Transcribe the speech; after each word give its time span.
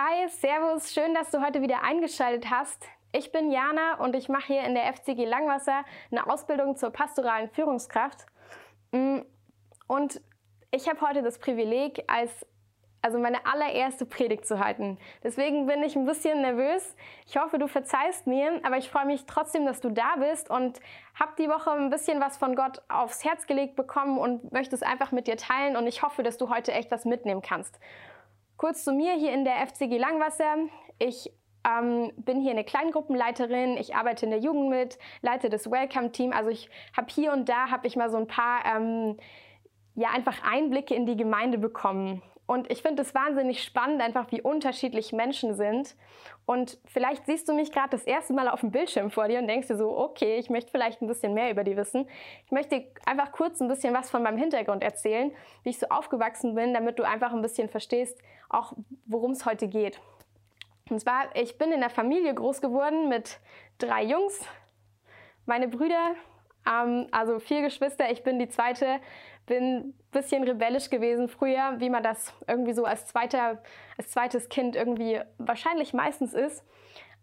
Hi, 0.00 0.28
Servus, 0.28 0.94
schön, 0.94 1.12
dass 1.12 1.32
du 1.32 1.44
heute 1.44 1.60
wieder 1.60 1.82
eingeschaltet 1.82 2.52
hast. 2.52 2.84
Ich 3.10 3.32
bin 3.32 3.50
Jana 3.50 3.94
und 3.94 4.14
ich 4.14 4.28
mache 4.28 4.46
hier 4.46 4.62
in 4.62 4.76
der 4.76 4.84
FCG 4.94 5.24
Langwasser 5.24 5.84
eine 6.12 6.24
Ausbildung 6.30 6.76
zur 6.76 6.90
pastoralen 6.90 7.48
Führungskraft. 7.48 8.24
Mm, 8.92 9.22
und 9.88 10.20
ich 10.70 10.88
habe 10.88 11.00
heute 11.00 11.22
das 11.22 11.40
Privileg, 11.40 12.04
als 12.06 12.46
also 13.02 13.18
meine 13.18 13.44
allererste 13.44 14.06
Predigt 14.06 14.46
zu 14.46 14.60
halten. 14.60 14.98
Deswegen 15.24 15.66
bin 15.66 15.82
ich 15.82 15.96
ein 15.96 16.06
bisschen 16.06 16.42
nervös. 16.42 16.94
Ich 17.26 17.36
hoffe, 17.36 17.58
du 17.58 17.66
verzeihst 17.66 18.28
mir, 18.28 18.60
aber 18.62 18.76
ich 18.76 18.90
freue 18.90 19.06
mich 19.06 19.26
trotzdem, 19.26 19.66
dass 19.66 19.80
du 19.80 19.90
da 19.90 20.14
bist 20.20 20.48
und 20.48 20.78
habe 21.18 21.32
die 21.38 21.48
Woche 21.48 21.72
ein 21.72 21.90
bisschen 21.90 22.20
was 22.20 22.36
von 22.36 22.54
Gott 22.54 22.82
aufs 22.88 23.24
Herz 23.24 23.48
gelegt 23.48 23.74
bekommen 23.74 24.16
und 24.16 24.52
möchte 24.52 24.76
es 24.76 24.84
einfach 24.84 25.10
mit 25.10 25.26
dir 25.26 25.36
teilen 25.36 25.76
und 25.76 25.88
ich 25.88 26.02
hoffe, 26.04 26.22
dass 26.22 26.38
du 26.38 26.50
heute 26.50 26.70
echt 26.70 26.92
was 26.92 27.04
mitnehmen 27.04 27.42
kannst. 27.42 27.80
Kurz 28.58 28.82
zu 28.82 28.92
mir 28.92 29.14
hier 29.14 29.32
in 29.32 29.44
der 29.44 29.64
FCG 29.68 29.98
Langwasser. 29.98 30.56
Ich 30.98 31.30
ähm, 31.64 32.10
bin 32.16 32.40
hier 32.40 32.50
eine 32.50 32.64
Kleingruppenleiterin, 32.64 33.76
ich 33.76 33.94
arbeite 33.94 34.26
in 34.26 34.32
der 34.32 34.40
Jugend 34.40 34.68
mit, 34.68 34.98
leite 35.22 35.48
das 35.48 35.70
Welcome-Team. 35.70 36.32
Also 36.32 36.50
ich 36.50 36.68
habe 36.96 37.06
hier 37.08 37.32
und 37.32 37.48
da 37.48 37.70
habe 37.70 37.86
ich 37.86 37.94
mal 37.94 38.10
so 38.10 38.16
ein 38.16 38.26
paar 38.26 38.64
ähm, 38.66 39.16
ja 39.94 40.10
einfach 40.10 40.42
Einblicke 40.42 40.92
in 40.92 41.06
die 41.06 41.16
Gemeinde 41.16 41.56
bekommen. 41.56 42.20
Und 42.46 42.68
ich 42.72 42.82
finde 42.82 43.02
es 43.02 43.14
wahnsinnig 43.14 43.62
spannend, 43.62 44.02
einfach 44.02 44.32
wie 44.32 44.42
unterschiedlich 44.42 45.12
Menschen 45.12 45.54
sind. 45.54 45.94
Und 46.48 46.78
vielleicht 46.86 47.26
siehst 47.26 47.46
du 47.46 47.52
mich 47.52 47.72
gerade 47.72 47.90
das 47.90 48.04
erste 48.04 48.32
Mal 48.32 48.48
auf 48.48 48.60
dem 48.60 48.70
Bildschirm 48.70 49.10
vor 49.10 49.28
dir 49.28 49.38
und 49.38 49.48
denkst 49.48 49.68
dir 49.68 49.76
so, 49.76 49.94
okay, 49.98 50.38
ich 50.38 50.48
möchte 50.48 50.70
vielleicht 50.70 51.02
ein 51.02 51.06
bisschen 51.06 51.34
mehr 51.34 51.50
über 51.50 51.62
die 51.62 51.76
wissen. 51.76 52.08
Ich 52.46 52.52
möchte 52.52 52.86
einfach 53.04 53.32
kurz 53.32 53.60
ein 53.60 53.68
bisschen 53.68 53.92
was 53.92 54.08
von 54.08 54.22
meinem 54.22 54.38
Hintergrund 54.38 54.82
erzählen, 54.82 55.30
wie 55.62 55.68
ich 55.68 55.78
so 55.78 55.88
aufgewachsen 55.90 56.54
bin, 56.54 56.72
damit 56.72 56.98
du 56.98 57.02
einfach 57.02 57.34
ein 57.34 57.42
bisschen 57.42 57.68
verstehst, 57.68 58.18
auch 58.48 58.72
worum 59.04 59.32
es 59.32 59.44
heute 59.44 59.68
geht. 59.68 60.00
Und 60.88 60.98
zwar, 60.98 61.36
ich 61.36 61.58
bin 61.58 61.70
in 61.70 61.80
der 61.80 61.90
Familie 61.90 62.32
groß 62.32 62.62
geworden 62.62 63.10
mit 63.10 63.40
drei 63.76 64.02
Jungs, 64.04 64.42
meine 65.44 65.68
Brüder, 65.68 66.14
also 67.10 67.38
vier 67.38 67.62
Geschwister, 67.62 68.10
ich 68.10 68.22
bin 68.22 68.38
die 68.38 68.48
zweite 68.48 69.00
bin 69.48 69.76
ein 69.78 69.94
bisschen 70.12 70.44
rebellisch 70.44 70.90
gewesen 70.90 71.26
früher, 71.26 71.74
wie 71.78 71.90
man 71.90 72.02
das 72.02 72.32
irgendwie 72.46 72.74
so 72.74 72.84
als, 72.84 73.06
zweiter, 73.06 73.60
als 73.96 74.10
zweites 74.10 74.48
Kind 74.48 74.76
irgendwie 74.76 75.20
wahrscheinlich 75.38 75.92
meistens 75.92 76.34
ist. 76.34 76.64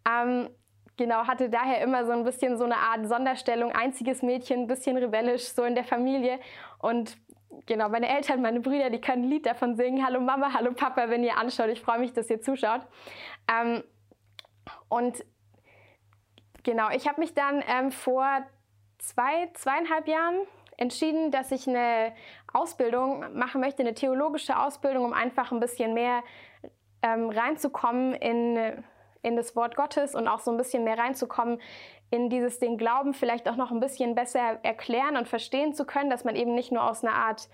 Ähm, 0.09 0.49
genau, 0.97 1.27
hatte 1.27 1.49
daher 1.49 1.81
immer 1.81 2.05
so 2.05 2.11
ein 2.11 2.23
bisschen 2.23 2.57
so 2.57 2.65
eine 2.65 2.77
Art 2.77 3.07
Sonderstellung, 3.07 3.71
einziges 3.71 4.21
Mädchen, 4.21 4.61
ein 4.61 4.67
bisschen 4.67 4.97
rebellisch, 4.97 5.43
so 5.43 5.63
in 5.63 5.75
der 5.75 5.85
Familie. 5.85 6.39
Und 6.80 7.17
genau, 7.65 7.87
meine 7.89 8.09
Eltern, 8.09 8.41
meine 8.41 8.59
Brüder, 8.59 8.89
die 8.89 9.02
können 9.02 9.23
ein 9.23 9.30
Lied 9.30 9.45
davon 9.45 9.75
singen. 9.75 10.05
Hallo 10.05 10.19
Mama, 10.19 10.52
hallo 10.53 10.73
Papa, 10.73 11.09
wenn 11.09 11.23
ihr 11.23 11.37
anschaut. 11.37 11.69
Ich 11.69 11.81
freue 11.81 11.99
mich, 11.99 12.11
dass 12.11 12.30
ihr 12.30 12.41
zuschaut. 12.41 12.81
Ähm, 13.49 13.83
und 14.89 15.23
genau, 16.63 16.89
ich 16.89 17.07
habe 17.07 17.21
mich 17.21 17.33
dann 17.35 17.63
ähm, 17.67 17.91
vor 17.91 18.45
zwei, 19.08 19.50
zweieinhalb 19.53 20.08
Jahren 20.08 20.36
entschieden, 20.78 21.31
dass 21.31 21.52
ich 21.52 21.67
eine 21.67 22.14
Ausbildung 22.53 23.38
machen 23.38 23.61
möchte, 23.61 23.81
eine 23.84 23.94
theologische 23.94 24.59
Ausbildung, 24.59 25.06
um 25.06 25.14
einfach 25.14 25.52
ein 25.52 25.59
bisschen 25.59 25.94
mehr 25.94 26.23
ähm, 27.02 27.30
reinzukommen 27.30 28.14
in, 28.14 28.83
in 29.22 29.36
das 29.36 29.56
Wort 29.56 29.76
Gottes 29.76 30.16
und 30.16 30.28
auch 30.28 30.39
so 30.39 30.52
ein 30.52 30.58
bisschen 30.58 30.83
mehr 30.83 30.98
reinzukommen 30.98 31.61
in 32.11 32.30
dieses 32.30 32.59
den 32.59 32.78
Glauben 32.78 33.14
vielleicht 33.14 33.50
auch 33.50 33.56
noch 33.56 33.72
ein 33.72 33.80
bisschen 33.80 34.16
besser 34.16 34.59
erklären 34.64 35.17
und 35.17 35.28
verstehen 35.28 35.73
zu 35.73 35.86
können, 35.86 36.09
dass 36.09 36.23
man 36.23 36.36
eben 36.36 36.53
nicht 36.53 36.72
nur 36.72 36.88
aus 36.89 37.03
einer 37.03 37.16
Art 37.16 37.50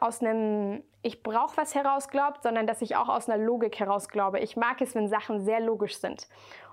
aus 0.00 0.20
einem 0.22 0.82
ich 1.02 1.22
brauche 1.22 1.56
was 1.56 1.74
heraus 1.74 2.08
glaubt, 2.08 2.42
sondern 2.42 2.66
dass 2.66 2.82
ich 2.82 2.96
auch 2.96 3.08
aus 3.08 3.28
einer 3.28 3.42
Logik 3.42 3.78
heraus 3.78 4.08
glaube. 4.08 4.40
Ich 4.40 4.56
mag 4.56 4.80
es, 4.80 4.94
wenn 4.94 5.08
Sachen 5.08 5.40
sehr 5.40 5.60
logisch 5.60 5.98
sind. 5.98 6.28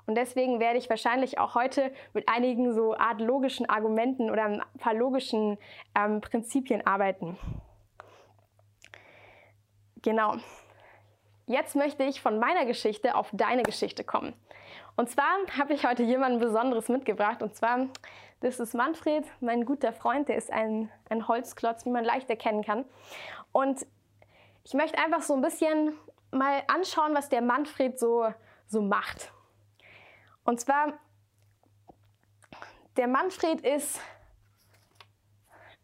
Und 0.08 0.16
deswegen 0.16 0.60
werde 0.60 0.78
ich 0.78 0.90
wahrscheinlich 0.90 1.40
auch 1.40 1.56
heute 1.56 1.92
mit 2.14 2.30
einigen 2.30 2.74
so 2.74 2.96
Art 2.96 3.22
logischen 3.22 3.68
Argumenten 3.68 4.30
oder 4.30 4.44
ein 4.44 4.64
paar 4.78 4.94
logischen 4.94 5.58
ähm, 5.96 6.22
Prinzipien 6.22 6.86
arbeiten. 6.86 7.38
Genau. 10.02 10.36
Jetzt 11.48 11.76
möchte 11.76 12.04
ich 12.04 12.22
von 12.22 12.40
meiner 12.40 12.66
Geschichte 12.66 13.16
auf 13.16 13.30
deine 13.32 13.64
Geschichte 13.64 14.04
kommen. 14.04 14.34
Und 14.96 15.10
zwar 15.10 15.26
habe 15.58 15.74
ich 15.74 15.86
heute 15.86 16.04
jemanden 16.04 16.40
Besonderes 16.40 16.90
mitgebracht. 16.90 17.42
Und 17.42 17.56
zwar, 17.56 17.88
das 18.40 18.60
ist 18.60 18.74
Manfred, 18.74 19.26
mein 19.42 19.66
guter 19.66 19.92
Freund. 19.92 20.30
Der 20.30 20.38
ist 20.38 20.52
ein, 20.52 20.92
ein 21.10 21.28
Holzklotz, 21.28 21.86
wie 21.86 21.90
man 21.90 22.06
leicht 22.06 22.30
erkennen 22.30 22.64
kann. 22.64 22.86
Und 23.52 23.86
ich 24.64 24.74
möchte 24.74 24.98
einfach 24.98 25.22
so 25.22 25.34
ein 25.34 25.42
bisschen 25.42 25.94
mal 26.32 26.64
anschauen, 26.68 27.14
was 27.14 27.30
der 27.30 27.42
Manfred 27.42 28.00
so, 28.00 28.28
so 28.68 28.82
macht. 28.82 29.32
Und 30.46 30.62
zwar, 30.62 30.94
der 32.98 33.08
Manfred 33.08 33.62
ist 33.62 34.00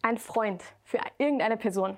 ein 0.03 0.17
Freund 0.17 0.63
für 0.83 0.99
irgendeine 1.17 1.57
Person. 1.57 1.97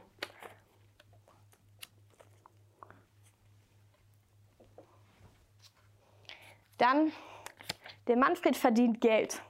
Dann, 6.77 7.11
der 8.07 8.17
Manfred 8.17 8.57
verdient 8.57 9.01
Geld. 9.01 9.41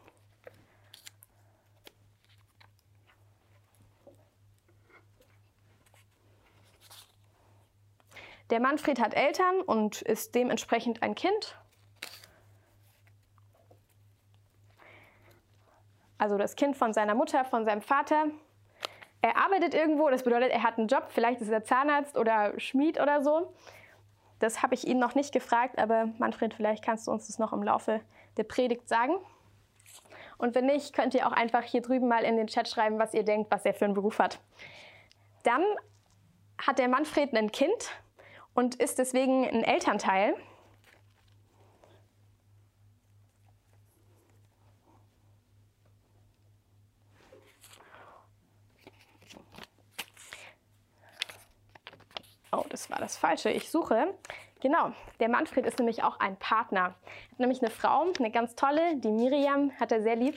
Der 8.49 8.59
Manfred 8.59 8.99
hat 8.99 9.13
Eltern 9.13 9.61
und 9.61 10.01
ist 10.01 10.35
dementsprechend 10.35 11.01
ein 11.01 11.15
Kind. 11.15 11.57
Also 16.23 16.37
das 16.37 16.55
Kind 16.55 16.77
von 16.77 16.93
seiner 16.93 17.15
Mutter, 17.15 17.43
von 17.43 17.65
seinem 17.65 17.81
Vater. 17.81 18.27
Er 19.21 19.35
arbeitet 19.35 19.73
irgendwo, 19.73 20.09
das 20.09 20.23
bedeutet, 20.23 20.51
er 20.51 20.63
hat 20.63 20.77
einen 20.77 20.87
Job, 20.87 21.07
vielleicht 21.09 21.41
ist 21.41 21.49
er 21.49 21.65
Zahnarzt 21.65 22.17
oder 22.17 22.57
Schmied 22.61 22.97
oder 22.97 23.21
so. 23.21 23.53
Das 24.39 24.63
habe 24.63 24.73
ich 24.73 24.87
ihn 24.87 24.99
noch 24.99 25.15
nicht 25.15 25.33
gefragt, 25.33 25.77
aber 25.77 26.07
Manfred, 26.19 26.53
vielleicht 26.53 26.81
kannst 26.81 27.07
du 27.07 27.11
uns 27.11 27.27
das 27.27 27.39
noch 27.39 27.51
im 27.51 27.61
Laufe 27.61 27.99
der 28.37 28.45
Predigt 28.45 28.87
sagen. 28.87 29.15
Und 30.37 30.55
wenn 30.55 30.65
nicht, 30.65 30.93
könnt 30.93 31.13
ihr 31.13 31.27
auch 31.27 31.33
einfach 31.33 31.63
hier 31.63 31.81
drüben 31.81 32.07
mal 32.07 32.23
in 32.23 32.37
den 32.37 32.47
Chat 32.47 32.69
schreiben, 32.69 32.99
was 32.99 33.13
ihr 33.13 33.23
denkt, 33.23 33.51
was 33.51 33.65
er 33.65 33.73
für 33.73 33.83
einen 33.83 33.93
Beruf 33.93 34.19
hat. 34.19 34.39
Dann 35.43 35.65
hat 36.57 36.79
der 36.79 36.87
Manfred 36.87 37.33
ein 37.33 37.51
Kind 37.51 37.91
und 38.53 38.75
ist 38.75 38.97
deswegen 38.97 39.45
ein 39.45 39.65
Elternteil. 39.65 40.35
Oh, 52.55 52.65
das 52.69 52.91
war 52.91 52.99
das 52.99 53.17
Falsche. 53.17 53.49
Ich 53.49 53.71
suche. 53.71 54.13
Genau, 54.61 54.91
der 55.19 55.27
Manfred 55.27 55.65
ist 55.65 55.79
nämlich 55.79 56.03
auch 56.03 56.19
ein 56.19 56.37
Partner. 56.37 56.79
Er 56.79 57.31
hat 57.31 57.39
nämlich 57.39 57.61
eine 57.61 57.71
Frau, 57.71 58.05
eine 58.17 58.29
ganz 58.29 58.55
tolle, 58.55 58.97
die 58.97 59.11
Miriam, 59.11 59.71
hat 59.79 59.91
er 59.91 60.03
sehr 60.03 60.15
lieb. 60.15 60.35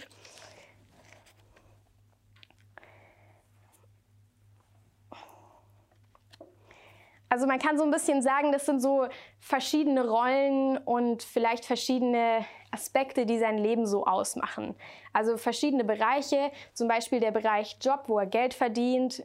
Also 7.28 7.46
man 7.46 7.58
kann 7.58 7.76
so 7.76 7.84
ein 7.84 7.90
bisschen 7.90 8.22
sagen, 8.22 8.50
das 8.50 8.64
sind 8.64 8.80
so 8.80 9.08
verschiedene 9.40 10.08
Rollen 10.08 10.78
und 10.78 11.22
vielleicht 11.22 11.66
verschiedene 11.66 12.46
Aspekte, 12.70 13.26
die 13.26 13.38
sein 13.38 13.58
Leben 13.58 13.86
so 13.86 14.06
ausmachen. 14.06 14.74
Also 15.12 15.36
verschiedene 15.36 15.84
Bereiche, 15.84 16.50
zum 16.72 16.88
Beispiel 16.88 17.20
der 17.20 17.32
Bereich 17.32 17.76
Job, 17.80 18.04
wo 18.06 18.18
er 18.18 18.26
Geld 18.26 18.54
verdient, 18.54 19.22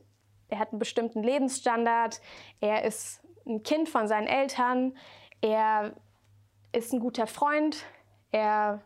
er 0.52 0.60
hat 0.60 0.72
einen 0.72 0.80
bestimmten 0.80 1.24
Lebensstandard, 1.24 2.22
er 2.60 2.84
ist 2.84 3.22
ein 3.48 3.64
Kind 3.64 3.90
von 3.90 4.08
seinen 4.08 4.28
Eltern, 4.28 4.96
er 5.40 5.96
ist 6.74 6.94
ein 6.94 7.00
guter 7.00 7.26
Freund, 7.26 7.86
er 8.32 8.82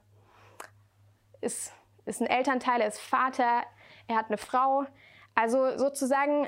ist, 1.41 1.73
ist 2.05 2.21
ein 2.21 2.27
Elternteil, 2.27 2.81
er 2.81 2.87
ist 2.87 3.01
Vater, 3.01 3.63
er 4.07 4.15
hat 4.15 4.27
eine 4.27 4.37
Frau. 4.37 4.85
Also 5.33 5.77
sozusagen 5.77 6.47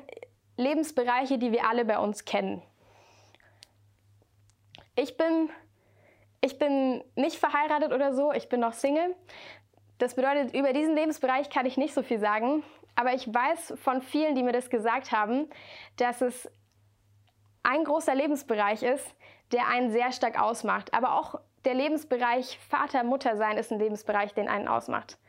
Lebensbereiche, 0.55 1.37
die 1.37 1.51
wir 1.51 1.67
alle 1.67 1.83
bei 1.83 1.97
uns 1.97 2.23
kennen. 2.23 2.61
Ich 4.95 5.17
bin, 5.17 5.49
ich 6.41 6.57
bin 6.59 7.03
nicht 7.15 7.37
verheiratet 7.37 7.91
oder 7.91 8.13
so, 8.13 8.31
ich 8.31 8.49
bin 8.49 8.59
noch 8.59 8.73
Single. 8.73 9.15
Das 9.97 10.15
bedeutet, 10.15 10.53
über 10.53 10.73
diesen 10.73 10.95
Lebensbereich 10.95 11.49
kann 11.49 11.65
ich 11.65 11.75
nicht 11.75 11.95
so 11.95 12.03
viel 12.03 12.19
sagen. 12.19 12.63
Aber 12.97 13.13
ich 13.13 13.31
weiß 13.31 13.75
von 13.77 14.01
vielen, 14.01 14.33
die 14.33 14.41
mir 14.41 14.53
das 14.53 14.71
gesagt 14.71 15.11
haben, 15.11 15.47
dass 15.97 16.21
es 16.21 16.49
ein 17.61 17.83
großer 17.83 18.15
Lebensbereich 18.15 18.81
ist, 18.81 19.15
der 19.51 19.67
einen 19.67 19.91
sehr 19.91 20.11
stark 20.11 20.41
ausmacht. 20.41 20.95
Aber 20.95 21.13
auch 21.13 21.39
der 21.63 21.75
Lebensbereich 21.75 22.57
Vater, 22.69 23.03
Mutter 23.03 23.37
sein 23.37 23.57
ist 23.57 23.71
ein 23.71 23.77
Lebensbereich, 23.77 24.33
den 24.33 24.49
einen 24.49 24.67
ausmacht. 24.67 25.19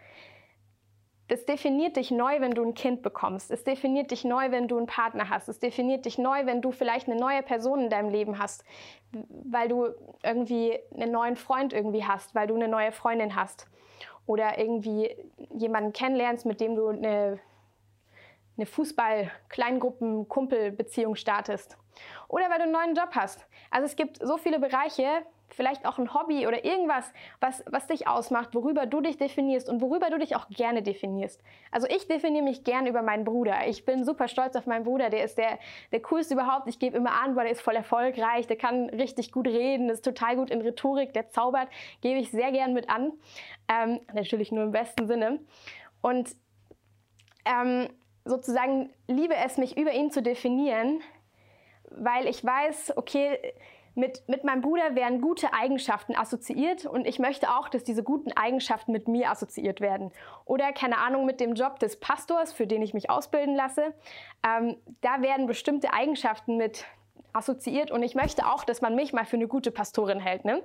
das 1.28 1.44
definiert 1.44 1.96
dich 1.96 2.10
neu, 2.10 2.40
wenn 2.40 2.52
du 2.52 2.64
ein 2.64 2.72
Kind 2.72 3.02
bekommst. 3.02 3.50
Es 3.50 3.62
definiert 3.62 4.10
dich 4.12 4.24
neu, 4.24 4.50
wenn 4.50 4.66
du 4.66 4.78
einen 4.78 4.86
Partner 4.86 5.28
hast. 5.28 5.50
Es 5.50 5.58
definiert 5.58 6.06
dich 6.06 6.16
neu, 6.16 6.46
wenn 6.46 6.62
du 6.62 6.72
vielleicht 6.72 7.06
eine 7.06 7.20
neue 7.20 7.42
Person 7.42 7.80
in 7.80 7.90
deinem 7.90 8.08
Leben 8.08 8.38
hast, 8.38 8.64
weil 9.12 9.68
du 9.68 9.88
irgendwie 10.22 10.78
einen 10.94 11.12
neuen 11.12 11.36
Freund 11.36 11.74
irgendwie 11.74 12.04
hast, 12.04 12.34
weil 12.34 12.46
du 12.46 12.54
eine 12.54 12.68
neue 12.68 12.92
Freundin 12.92 13.36
hast 13.36 13.66
oder 14.24 14.58
irgendwie 14.58 15.14
jemanden 15.50 15.92
kennenlernst, 15.92 16.46
mit 16.46 16.60
dem 16.60 16.76
du 16.76 16.88
eine, 16.88 17.40
eine 18.58 18.66
Fußball-Kleingruppen-Kumpel-Beziehung 18.66 21.14
startest 21.14 21.78
oder 22.28 22.50
weil 22.50 22.58
du 22.58 22.64
einen 22.64 22.72
neuen 22.72 22.94
Job 22.94 23.10
hast. 23.12 23.46
Also 23.70 23.86
es 23.86 23.96
gibt 23.96 24.18
so 24.24 24.36
viele 24.36 24.58
Bereiche, 24.58 25.24
vielleicht 25.50 25.86
auch 25.86 25.98
ein 25.98 26.12
Hobby 26.12 26.46
oder 26.46 26.64
irgendwas, 26.64 27.10
was, 27.40 27.64
was 27.66 27.86
dich 27.86 28.06
ausmacht, 28.06 28.54
worüber 28.54 28.86
du 28.86 29.00
dich 29.00 29.16
definierst 29.16 29.68
und 29.68 29.80
worüber 29.80 30.10
du 30.10 30.18
dich 30.18 30.36
auch 30.36 30.48
gerne 30.48 30.82
definierst. 30.82 31.42
Also 31.70 31.86
ich 31.88 32.06
definiere 32.06 32.44
mich 32.44 32.64
gerne 32.64 32.90
über 32.90 33.02
meinen 33.02 33.24
Bruder. 33.24 33.66
Ich 33.66 33.84
bin 33.84 34.04
super 34.04 34.28
stolz 34.28 34.56
auf 34.56 34.66
meinen 34.66 34.84
Bruder. 34.84 35.08
Der 35.08 35.24
ist 35.24 35.38
der, 35.38 35.58
der 35.90 36.02
coolste 36.02 36.34
überhaupt. 36.34 36.68
Ich 36.68 36.78
gebe 36.78 36.96
immer 36.96 37.12
an, 37.12 37.34
weil 37.34 37.44
der 37.44 37.52
ist 37.52 37.62
voll 37.62 37.76
erfolgreich, 37.76 38.46
der 38.46 38.56
kann 38.56 38.90
richtig 38.90 39.32
gut 39.32 39.46
reden, 39.46 39.88
ist 39.88 40.04
total 40.04 40.36
gut 40.36 40.50
in 40.50 40.60
Rhetorik, 40.60 41.12
der 41.12 41.30
zaubert, 41.30 41.68
gebe 42.02 42.18
ich 42.18 42.30
sehr 42.30 42.52
gern 42.52 42.74
mit 42.74 42.90
an. 42.90 43.12
Ähm, 43.68 44.00
natürlich 44.12 44.52
nur 44.52 44.64
im 44.64 44.72
besten 44.72 45.06
Sinne. 45.06 45.40
Und 46.02 46.36
ähm, 47.46 47.88
sozusagen 48.28 48.90
liebe 49.06 49.34
es, 49.34 49.58
mich 49.58 49.76
über 49.76 49.92
ihn 49.92 50.10
zu 50.10 50.22
definieren, 50.22 51.00
weil 51.90 52.26
ich 52.26 52.44
weiß, 52.44 52.96
okay, 52.96 53.38
mit, 53.94 54.22
mit 54.28 54.44
meinem 54.44 54.60
Bruder 54.60 54.94
werden 54.94 55.20
gute 55.20 55.52
Eigenschaften 55.52 56.14
assoziiert 56.14 56.86
und 56.86 57.04
ich 57.04 57.18
möchte 57.18 57.50
auch, 57.50 57.68
dass 57.68 57.82
diese 57.82 58.04
guten 58.04 58.30
Eigenschaften 58.32 58.92
mit 58.92 59.08
mir 59.08 59.30
assoziiert 59.30 59.80
werden. 59.80 60.12
Oder 60.44 60.72
keine 60.72 60.98
Ahnung, 60.98 61.26
mit 61.26 61.40
dem 61.40 61.54
Job 61.54 61.80
des 61.80 61.98
Pastors, 61.98 62.52
für 62.52 62.68
den 62.68 62.80
ich 62.80 62.94
mich 62.94 63.10
ausbilden 63.10 63.56
lasse. 63.56 63.92
Ähm, 64.46 64.76
da 65.00 65.20
werden 65.20 65.46
bestimmte 65.46 65.92
Eigenschaften 65.92 66.56
mit 66.56 66.84
assoziiert 67.32 67.90
und 67.90 68.02
ich 68.04 68.14
möchte 68.14 68.46
auch, 68.46 68.62
dass 68.62 68.80
man 68.80 68.94
mich 68.94 69.12
mal 69.12 69.24
für 69.24 69.36
eine 69.36 69.48
gute 69.48 69.72
Pastorin 69.72 70.20
hält. 70.20 70.44
Ne? 70.44 70.62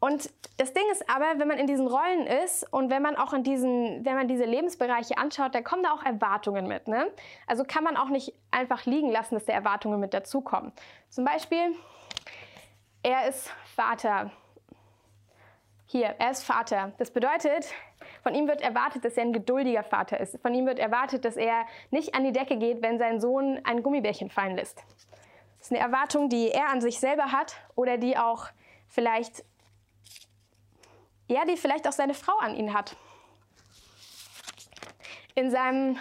Und 0.00 0.30
das 0.58 0.72
Ding 0.72 0.84
ist 0.92 1.08
aber, 1.10 1.38
wenn 1.38 1.48
man 1.48 1.58
in 1.58 1.66
diesen 1.66 1.88
Rollen 1.88 2.26
ist 2.26 2.72
und 2.72 2.88
wenn 2.90 3.02
man 3.02 3.16
auch 3.16 3.32
in 3.32 3.42
diesen, 3.42 4.04
wenn 4.04 4.14
man 4.14 4.28
diese 4.28 4.44
Lebensbereiche 4.44 5.18
anschaut, 5.18 5.54
dann 5.54 5.64
kommen 5.64 5.82
da 5.82 5.92
auch 5.92 6.04
Erwartungen 6.04 6.68
mit. 6.68 6.86
Ne? 6.86 7.10
Also 7.46 7.64
kann 7.64 7.82
man 7.82 7.96
auch 7.96 8.08
nicht 8.08 8.32
einfach 8.50 8.86
liegen 8.86 9.10
lassen, 9.10 9.34
dass 9.34 9.44
da 9.44 9.52
Erwartungen 9.52 9.98
mit 9.98 10.14
dazukommen. 10.14 10.72
Zum 11.08 11.24
Beispiel, 11.24 11.74
er 13.02 13.28
ist 13.28 13.50
Vater. 13.74 14.30
Hier, 15.86 16.14
er 16.18 16.30
ist 16.30 16.44
Vater. 16.44 16.92
Das 16.98 17.10
bedeutet, 17.10 17.66
von 18.22 18.34
ihm 18.34 18.46
wird 18.46 18.60
erwartet, 18.60 19.04
dass 19.04 19.16
er 19.16 19.24
ein 19.24 19.32
geduldiger 19.32 19.82
Vater 19.82 20.20
ist. 20.20 20.38
Von 20.42 20.54
ihm 20.54 20.66
wird 20.66 20.78
erwartet, 20.78 21.24
dass 21.24 21.36
er 21.36 21.64
nicht 21.90 22.14
an 22.14 22.24
die 22.24 22.32
Decke 22.32 22.56
geht, 22.56 22.82
wenn 22.82 22.98
sein 22.98 23.20
Sohn 23.20 23.60
ein 23.64 23.82
Gummibärchen 23.82 24.30
fallen 24.30 24.54
lässt. 24.54 24.78
Das 25.58 25.68
ist 25.68 25.72
eine 25.72 25.80
Erwartung, 25.80 26.28
die 26.28 26.50
er 26.50 26.68
an 26.68 26.80
sich 26.80 27.00
selber 27.00 27.32
hat 27.32 27.56
oder 27.74 27.96
die 27.96 28.16
auch 28.16 28.46
vielleicht, 28.88 29.44
ja, 31.28 31.44
die 31.44 31.56
vielleicht 31.56 31.86
auch 31.86 31.92
seine 31.92 32.14
Frau 32.14 32.36
an 32.38 32.56
ihn 32.56 32.74
hat. 32.74 32.96
In 35.34 35.50
seinem, 35.50 35.96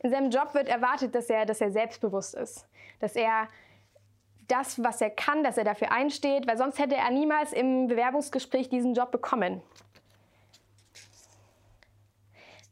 in 0.00 0.10
seinem 0.10 0.30
Job 0.30 0.54
wird 0.54 0.68
erwartet, 0.68 1.14
dass 1.14 1.30
er, 1.30 1.46
dass 1.46 1.60
er 1.60 1.70
selbstbewusst 1.70 2.34
ist, 2.34 2.66
dass 2.98 3.14
er 3.14 3.48
das, 4.48 4.82
was 4.82 5.00
er 5.00 5.10
kann, 5.10 5.44
dass 5.44 5.56
er 5.56 5.64
dafür 5.64 5.92
einsteht, 5.92 6.46
weil 6.46 6.58
sonst 6.58 6.78
hätte 6.78 6.96
er 6.96 7.10
niemals 7.10 7.52
im 7.52 7.86
Bewerbungsgespräch 7.86 8.68
diesen 8.68 8.94
Job 8.94 9.12
bekommen. 9.12 9.62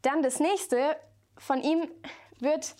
Dann 0.02 0.23
das 0.23 0.41
nächste, 0.41 0.97
von 1.38 1.62
ihm 1.62 1.88
wird 2.41 2.75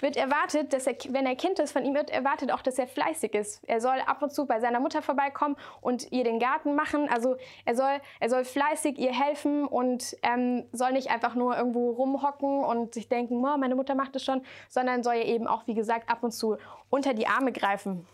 wird 0.00 0.16
erwartet, 0.16 0.72
dass 0.72 0.86
er, 0.86 0.96
wenn 1.10 1.26
er 1.26 1.36
Kind 1.36 1.58
ist, 1.58 1.72
von 1.72 1.84
ihm 1.84 1.94
wird 1.94 2.10
erwartet 2.10 2.52
auch, 2.52 2.62
dass 2.62 2.78
er 2.78 2.86
fleißig 2.86 3.34
ist. 3.34 3.62
Er 3.66 3.80
soll 3.80 4.00
ab 4.06 4.22
und 4.22 4.32
zu 4.32 4.46
bei 4.46 4.60
seiner 4.60 4.80
Mutter 4.80 5.02
vorbeikommen 5.02 5.56
und 5.80 6.10
ihr 6.12 6.24
den 6.24 6.38
Garten 6.38 6.74
machen. 6.74 7.08
Also 7.08 7.36
er 7.64 7.74
soll, 7.74 8.00
er 8.20 8.30
soll 8.30 8.44
fleißig 8.44 8.98
ihr 8.98 9.12
helfen 9.12 9.64
und 9.64 10.16
ähm, 10.22 10.64
soll 10.72 10.92
nicht 10.92 11.10
einfach 11.10 11.34
nur 11.34 11.56
irgendwo 11.56 11.90
rumhocken 11.90 12.64
und 12.64 12.94
sich 12.94 13.08
denken, 13.08 13.44
oh, 13.44 13.56
meine 13.56 13.74
Mutter 13.74 13.94
macht 13.94 14.16
es 14.16 14.24
schon, 14.24 14.42
sondern 14.68 15.02
soll 15.02 15.14
ihr 15.14 15.26
eben 15.26 15.46
auch, 15.46 15.66
wie 15.66 15.74
gesagt, 15.74 16.10
ab 16.10 16.22
und 16.22 16.32
zu 16.32 16.56
unter 16.90 17.14
die 17.14 17.26
Arme 17.26 17.52
greifen. 17.52 18.06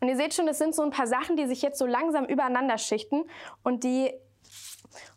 Und 0.00 0.08
ihr 0.08 0.16
seht 0.16 0.34
schon, 0.34 0.48
es 0.48 0.58
sind 0.58 0.74
so 0.74 0.82
ein 0.82 0.90
paar 0.90 1.06
Sachen, 1.06 1.36
die 1.36 1.46
sich 1.46 1.62
jetzt 1.62 1.78
so 1.78 1.86
langsam 1.86 2.24
übereinander 2.24 2.76
schichten 2.76 3.22
und 3.62 3.84
die 3.84 4.12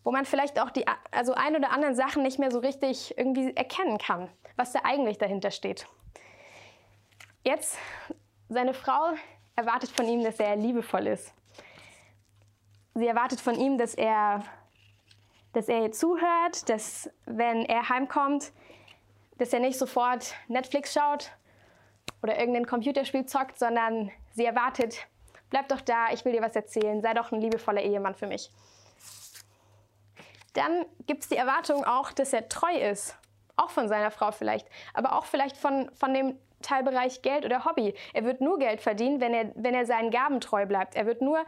wo 0.03 0.11
man 0.11 0.25
vielleicht 0.25 0.59
auch 0.59 0.69
die 0.69 0.85
also 1.11 1.33
ein 1.33 1.55
oder 1.55 1.71
anderen 1.71 1.95
Sachen 1.95 2.23
nicht 2.23 2.39
mehr 2.39 2.51
so 2.51 2.59
richtig 2.59 3.17
irgendwie 3.17 3.55
erkennen 3.55 3.97
kann, 3.97 4.29
was 4.55 4.71
da 4.71 4.81
eigentlich 4.83 5.17
dahinter 5.17 5.51
steht. 5.51 5.87
Jetzt, 7.43 7.77
seine 8.49 8.73
Frau 8.73 9.13
erwartet 9.55 9.89
von 9.89 10.07
ihm, 10.07 10.23
dass 10.23 10.39
er 10.39 10.55
liebevoll 10.55 11.07
ist. 11.07 11.33
Sie 12.93 13.07
erwartet 13.07 13.41
von 13.41 13.55
ihm, 13.55 13.77
dass 13.77 13.93
er, 13.93 14.43
dass 15.53 15.67
er 15.67 15.83
ihr 15.83 15.91
zuhört, 15.91 16.69
dass 16.69 17.09
wenn 17.25 17.65
er 17.65 17.89
heimkommt, 17.89 18.51
dass 19.37 19.51
er 19.51 19.59
nicht 19.59 19.77
sofort 19.77 20.33
Netflix 20.47 20.93
schaut 20.93 21.31
oder 22.23 22.39
irgendein 22.39 22.65
Computerspiel 22.65 23.25
zockt, 23.25 23.59
sondern 23.59 24.11
sie 24.33 24.45
erwartet, 24.45 25.07
bleib 25.49 25.67
doch 25.67 25.81
da, 25.81 26.11
ich 26.13 26.23
will 26.23 26.31
dir 26.31 26.41
was 26.41 26.55
erzählen, 26.55 27.01
sei 27.01 27.13
doch 27.13 27.31
ein 27.31 27.41
liebevoller 27.41 27.81
Ehemann 27.81 28.15
für 28.15 28.27
mich 28.27 28.49
dann 30.55 30.85
gibt 31.05 31.23
es 31.23 31.29
die 31.29 31.37
Erwartung 31.37 31.83
auch, 31.85 32.11
dass 32.11 32.33
er 32.33 32.49
treu 32.49 32.75
ist. 32.75 33.17
Auch 33.57 33.69
von 33.69 33.87
seiner 33.87 34.11
Frau 34.11 34.31
vielleicht, 34.31 34.67
aber 34.93 35.13
auch 35.13 35.25
vielleicht 35.25 35.55
von, 35.55 35.89
von 35.93 36.13
dem 36.13 36.37
Teilbereich 36.61 37.21
Geld 37.21 37.45
oder 37.45 37.63
Hobby. 37.63 37.93
Er 38.13 38.25
wird 38.25 38.41
nur 38.41 38.57
Geld 38.57 38.81
verdienen, 38.81 39.21
wenn 39.21 39.33
er, 39.33 39.51
wenn 39.55 39.73
er 39.73 39.85
seinen 39.85 40.09
Gaben 40.09 40.41
treu 40.41 40.65
bleibt. 40.65 40.95
Er 40.95 41.05
wird 41.05 41.21
nur 41.21 41.45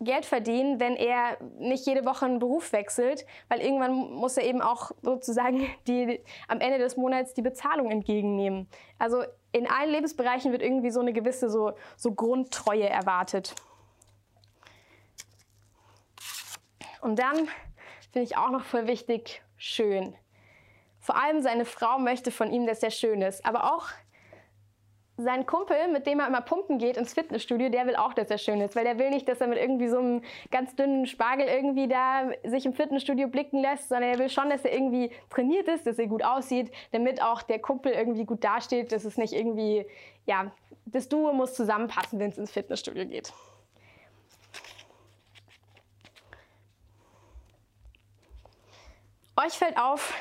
Geld 0.00 0.26
verdienen, 0.26 0.78
wenn 0.78 0.94
er 0.94 1.38
nicht 1.58 1.86
jede 1.86 2.04
Woche 2.04 2.26
einen 2.26 2.38
Beruf 2.38 2.72
wechselt, 2.72 3.26
weil 3.48 3.60
irgendwann 3.60 3.92
muss 3.92 4.36
er 4.36 4.44
eben 4.44 4.60
auch 4.60 4.92
sozusagen 5.02 5.66
die, 5.86 6.20
am 6.46 6.60
Ende 6.60 6.78
des 6.78 6.96
Monats 6.96 7.34
die 7.34 7.42
Bezahlung 7.42 7.90
entgegennehmen. 7.90 8.68
Also 8.98 9.24
in 9.52 9.68
allen 9.68 9.90
Lebensbereichen 9.90 10.52
wird 10.52 10.62
irgendwie 10.62 10.90
so 10.90 11.00
eine 11.00 11.12
gewisse 11.12 11.50
so, 11.50 11.72
so 11.96 12.12
Grundtreue 12.12 12.88
erwartet. 12.88 13.54
Und 17.00 17.18
dann 17.18 17.48
finde 18.12 18.26
ich 18.26 18.36
auch 18.36 18.50
noch 18.50 18.64
voll 18.64 18.86
wichtig, 18.86 19.42
schön. 19.56 20.14
Vor 21.00 21.16
allem 21.22 21.40
seine 21.40 21.64
Frau 21.64 21.98
möchte 21.98 22.30
von 22.30 22.52
ihm, 22.52 22.66
dass 22.66 22.82
er 22.82 22.90
schön 22.90 23.22
ist. 23.22 23.44
Aber 23.46 23.72
auch 23.72 23.88
sein 25.18 25.46
Kumpel, 25.46 25.88
mit 25.88 26.06
dem 26.06 26.20
er 26.20 26.28
immer 26.28 26.40
pumpen 26.40 26.78
geht 26.78 26.96
ins 26.96 27.12
Fitnessstudio, 27.12 27.68
der 27.70 27.86
will 27.86 27.96
auch, 27.96 28.14
dass 28.14 28.30
er 28.30 28.38
schön 28.38 28.60
ist, 28.60 28.76
weil 28.76 28.84
der 28.84 28.98
will 28.98 29.10
nicht, 29.10 29.28
dass 29.28 29.40
er 29.40 29.48
mit 29.48 29.58
irgendwie 29.58 29.88
so 29.88 29.98
einem 29.98 30.22
ganz 30.52 30.76
dünnen 30.76 31.06
Spargel 31.06 31.46
irgendwie 31.46 31.88
da 31.88 32.30
sich 32.44 32.64
im 32.64 32.72
Fitnessstudio 32.72 33.26
blicken 33.26 33.60
lässt, 33.60 33.88
sondern 33.88 34.10
er 34.10 34.18
will 34.18 34.28
schon, 34.28 34.48
dass 34.48 34.64
er 34.64 34.72
irgendwie 34.72 35.10
trainiert 35.28 35.66
ist, 35.66 35.86
dass 35.86 35.98
er 35.98 36.06
gut 36.06 36.24
aussieht, 36.24 36.70
damit 36.92 37.20
auch 37.20 37.42
der 37.42 37.58
Kumpel 37.58 37.92
irgendwie 37.92 38.24
gut 38.24 38.44
dasteht, 38.44 38.92
dass 38.92 39.04
es 39.04 39.18
nicht 39.18 39.32
irgendwie, 39.32 39.86
ja, 40.26 40.52
das 40.86 41.08
Duo 41.08 41.32
muss 41.32 41.54
zusammenpassen, 41.54 42.20
wenn 42.20 42.30
es 42.30 42.38
ins 42.38 42.52
Fitnessstudio 42.52 43.04
geht. 43.06 43.32
Euch 49.40 49.52
fällt 49.56 49.78
auf, 49.78 50.14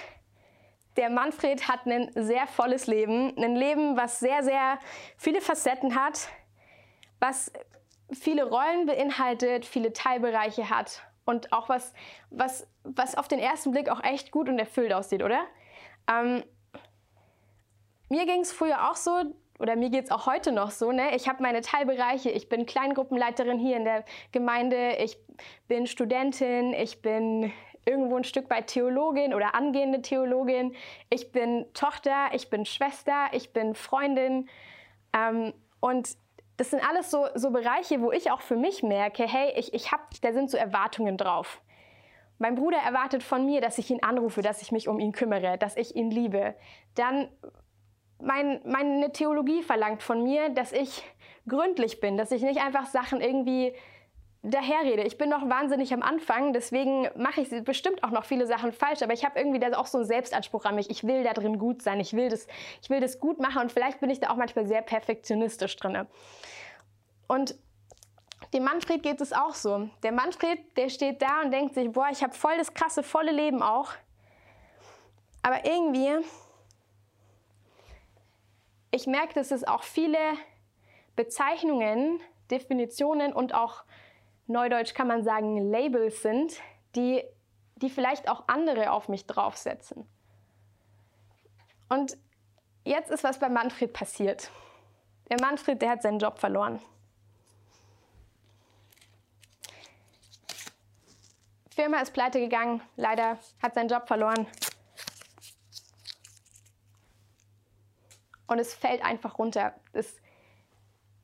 der 0.95 1.09
Manfred 1.09 1.67
hat 1.67 1.87
ein 1.87 2.11
sehr 2.13 2.45
volles 2.45 2.85
Leben, 2.85 3.35
ein 3.35 3.55
Leben, 3.55 3.97
was 3.97 4.19
sehr, 4.19 4.43
sehr 4.43 4.77
viele 5.17 5.41
Facetten 5.41 5.95
hat, 5.95 6.29
was 7.19 7.51
viele 8.11 8.43
Rollen 8.43 8.85
beinhaltet, 8.85 9.65
viele 9.65 9.91
Teilbereiche 9.91 10.69
hat 10.69 11.01
und 11.25 11.51
auch 11.51 11.67
was, 11.67 11.95
was, 12.29 12.67
was 12.83 13.17
auf 13.17 13.27
den 13.27 13.39
ersten 13.39 13.71
Blick 13.71 13.89
auch 13.89 14.03
echt 14.03 14.31
gut 14.31 14.49
und 14.49 14.59
erfüllt 14.59 14.93
aussieht, 14.93 15.23
oder? 15.23 15.41
Ähm, 16.07 16.43
mir 18.09 18.27
ging 18.27 18.41
es 18.41 18.51
früher 18.51 18.91
auch 18.91 18.95
so, 18.95 19.23
oder 19.57 19.75
mir 19.75 19.89
geht 19.89 20.05
es 20.05 20.11
auch 20.11 20.27
heute 20.27 20.51
noch 20.51 20.69
so, 20.69 20.91
ne? 20.91 21.15
ich 21.15 21.27
habe 21.27 21.41
meine 21.41 21.61
Teilbereiche, 21.61 22.29
ich 22.29 22.49
bin 22.49 22.67
Kleingruppenleiterin 22.67 23.57
hier 23.57 23.77
in 23.77 23.83
der 23.83 24.05
Gemeinde, 24.31 24.97
ich 24.97 25.17
bin 25.67 25.87
Studentin, 25.87 26.75
ich 26.75 27.01
bin 27.01 27.51
irgendwo 27.87 28.17
ein 28.17 28.23
Stück 28.23 28.49
weit 28.49 28.67
Theologin 28.67 29.33
oder 29.33 29.55
angehende 29.55 30.01
Theologin. 30.01 30.75
Ich 31.09 31.31
bin 31.31 31.65
Tochter, 31.73 32.29
ich 32.33 32.49
bin 32.49 32.65
Schwester, 32.65 33.27
ich 33.31 33.53
bin 33.53 33.73
Freundin. 33.73 34.49
Ähm, 35.13 35.53
und 35.79 36.17
das 36.57 36.71
sind 36.71 36.87
alles 36.87 37.09
so, 37.11 37.27
so 37.35 37.51
Bereiche, 37.51 38.01
wo 38.01 38.11
ich 38.11 38.31
auch 38.31 38.41
für 38.41 38.55
mich 38.55 38.83
merke, 38.83 39.27
hey, 39.27 39.53
ich, 39.55 39.73
ich 39.73 39.91
hab, 39.91 40.09
da 40.21 40.33
sind 40.33 40.49
so 40.49 40.57
Erwartungen 40.57 41.17
drauf. 41.17 41.61
Mein 42.39 42.55
Bruder 42.55 42.77
erwartet 42.77 43.23
von 43.23 43.45
mir, 43.45 43.61
dass 43.61 43.77
ich 43.77 43.89
ihn 43.89 44.03
anrufe, 44.03 44.41
dass 44.41 44.61
ich 44.61 44.71
mich 44.71 44.87
um 44.87 44.99
ihn 44.99 45.11
kümmere, 45.11 45.57
dass 45.57 45.75
ich 45.75 45.95
ihn 45.95 46.11
liebe. 46.11 46.55
Dann 46.95 47.29
mein, 48.19 48.61
meine 48.65 49.11
Theologie 49.11 49.63
verlangt 49.63 50.03
von 50.03 50.23
mir, 50.23 50.49
dass 50.49 50.71
ich 50.71 51.03
gründlich 51.47 51.99
bin, 51.99 52.17
dass 52.17 52.31
ich 52.31 52.41
nicht 52.41 52.61
einfach 52.61 52.85
Sachen 52.85 53.21
irgendwie 53.21 53.73
daherrede. 54.47 55.03
Ich 55.03 55.17
bin 55.17 55.29
noch 55.29 55.47
wahnsinnig 55.49 55.93
am 55.93 56.01
Anfang, 56.01 56.53
deswegen 56.53 57.09
mache 57.15 57.41
ich 57.41 57.63
bestimmt 57.63 58.03
auch 58.03 58.11
noch 58.11 58.25
viele 58.25 58.45
Sachen 58.45 58.71
falsch, 58.71 59.01
aber 59.01 59.13
ich 59.13 59.25
habe 59.25 59.39
irgendwie 59.39 59.59
da 59.59 59.77
auch 59.77 59.87
so 59.87 59.97
einen 59.97 60.07
Selbstanspruch 60.07 60.65
an 60.65 60.75
mich. 60.75 60.89
Ich 60.89 61.03
will 61.03 61.23
da 61.23 61.33
drin 61.33 61.59
gut 61.59 61.81
sein, 61.81 61.99
ich 61.99 62.13
will 62.13 62.29
das, 62.29 62.47
ich 62.81 62.89
will 62.89 62.99
das 62.99 63.19
gut 63.19 63.39
machen 63.39 63.61
und 63.61 63.71
vielleicht 63.71 63.99
bin 63.99 64.09
ich 64.09 64.19
da 64.19 64.29
auch 64.29 64.35
manchmal 64.35 64.65
sehr 64.65 64.81
perfektionistisch 64.81 65.75
drin. 65.75 66.07
Und 67.27 67.55
dem 68.53 68.63
Manfred 68.63 69.03
geht 69.03 69.19
es 69.19 69.33
auch 69.33 69.53
so. 69.53 69.89
Der 70.03 70.11
Manfred, 70.11 70.59
der 70.77 70.89
steht 70.89 71.21
da 71.21 71.41
und 71.41 71.51
denkt 71.51 71.73
sich, 71.73 71.91
boah, 71.91 72.07
ich 72.11 72.23
habe 72.23 72.33
voll 72.33 72.57
das 72.57 72.73
krasse, 72.73 73.03
volle 73.03 73.31
Leben 73.31 73.61
auch. 73.61 73.91
Aber 75.41 75.65
irgendwie, 75.65 76.25
ich 78.91 79.07
merke, 79.07 79.33
dass 79.33 79.51
es 79.51 79.65
auch 79.65 79.83
viele 79.83 80.17
Bezeichnungen, 81.15 82.21
Definitionen 82.49 83.33
und 83.33 83.53
auch 83.53 83.83
Neudeutsch 84.47 84.93
kann 84.93 85.07
man 85.07 85.23
sagen 85.23 85.71
Labels 85.71 86.21
sind, 86.21 86.53
die, 86.95 87.23
die 87.75 87.89
vielleicht 87.89 88.29
auch 88.29 88.47
andere 88.47 88.91
auf 88.91 89.09
mich 89.09 89.25
draufsetzen. 89.27 90.07
Und 91.89 92.17
jetzt 92.85 93.11
ist 93.11 93.23
was 93.23 93.39
bei 93.39 93.49
Manfred 93.49 93.93
passiert. 93.93 94.49
Der 95.29 95.39
Manfred, 95.41 95.81
der 95.81 95.89
hat 95.91 96.01
seinen 96.01 96.19
Job 96.19 96.39
verloren. 96.39 96.81
Firma 101.69 101.99
ist 101.99 102.13
pleite 102.13 102.39
gegangen, 102.39 102.81
leider 102.95 103.37
hat 103.61 103.75
seinen 103.75 103.89
Job 103.89 104.07
verloren. 104.07 104.47
Und 108.47 108.59
es 108.59 108.73
fällt 108.73 109.03
einfach 109.03 109.37
runter. 109.37 109.75
Das 109.91 110.15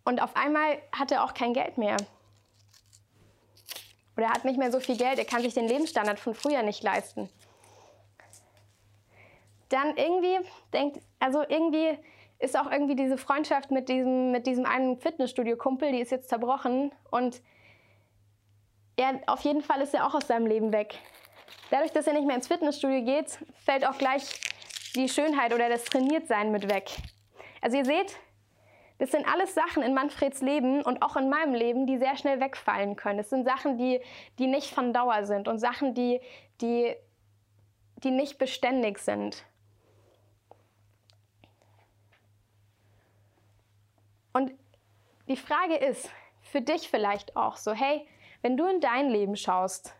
und 0.06 0.22
auf 0.22 0.36
einmal 0.36 0.82
hat 0.92 1.12
er 1.12 1.24
auch 1.24 1.34
kein 1.34 1.54
Geld 1.54 1.78
mehr. 1.78 1.96
Oder 4.16 4.28
er 4.28 4.34
hat 4.34 4.46
nicht 4.46 4.60
mehr 4.60 4.72
so 4.72 4.80
viel 4.80 4.98
Geld, 4.98 5.18
er 5.18 5.26
kann 5.26 5.42
sich 5.42 5.54
den 5.54 5.68
Lebensstandard 5.68 6.20
von 6.20 6.36
früher 6.36 6.62
nicht 6.62 6.84
leisten. 6.84 7.30
Dann 9.70 9.98
irgendwie 9.98 10.38
denkt, 10.72 11.00
also 11.20 11.42
irgendwie 11.48 11.98
ist 12.40 12.58
auch 12.58 12.70
irgendwie 12.70 12.96
diese 12.96 13.18
Freundschaft 13.18 13.72
mit 13.72 13.90
diesem, 13.90 14.32
mit 14.32 14.46
diesem 14.46 14.66
einen 14.66 14.98
Fitnessstudio-Kumpel, 15.00 15.92
die 15.92 16.00
ist 16.00 16.12
jetzt 16.12 16.30
zerbrochen 16.30 16.92
und 17.10 17.42
ja, 19.00 19.14
auf 19.26 19.42
jeden 19.42 19.62
Fall 19.62 19.82
ist 19.82 19.94
er 19.94 20.06
auch 20.06 20.14
aus 20.14 20.28
seinem 20.28 20.46
Leben 20.46 20.72
weg. 20.72 21.00
Dadurch, 21.72 21.92
dass 21.92 22.06
er 22.06 22.14
nicht 22.14 22.28
mehr 22.28 22.36
ins 22.36 22.48
Fitnessstudio 22.48 23.04
geht, 23.04 23.40
fällt 23.66 23.88
auch 23.88 23.98
gleich 23.98 24.40
die 24.96 25.10
Schönheit 25.10 25.54
oder 25.54 25.70
das 25.70 25.86
Trainiertsein 25.86 26.52
mit 26.52 26.70
weg. 26.70 26.92
Also 27.62 27.78
ihr 27.78 27.86
seht, 27.86 28.16
das 29.00 29.12
sind 29.12 29.28
alles 29.28 29.54
Sachen 29.54 29.84
in 29.84 29.94
Manfreds 29.94 30.42
Leben 30.42 30.82
und 30.82 31.02
auch 31.02 31.16
in 31.16 31.30
meinem 31.30 31.54
Leben, 31.54 31.88
die 31.88 31.98
sehr 31.98 32.16
schnell 32.16 32.40
wegfallen 32.40 32.96
können. 32.96 33.20
Es 33.20 33.30
sind 33.30 33.46
Sachen, 33.46 33.78
die, 33.78 34.02
die 34.40 34.48
nicht 34.48 34.74
von 34.74 34.94
Dauer 34.94 35.26
sind 35.26 35.48
und 35.48 35.60
Sachen, 35.60 35.94
die, 35.94 36.22
die, 36.62 36.96
die 37.98 38.12
nicht 38.12 38.38
beständig 38.38 39.00
sind. 39.00 39.44
Und 44.32 44.52
die 45.28 45.38
Frage 45.38 45.76
ist 45.76 46.10
für 46.42 46.62
dich 46.62 46.90
vielleicht 46.90 47.36
auch 47.36 47.58
so, 47.58 47.74
hey, 47.74 48.08
wenn 48.42 48.58
du 48.58 48.68
in 48.68 48.82
dein 48.82 49.10
Leben 49.10 49.36
schaust 49.36 49.96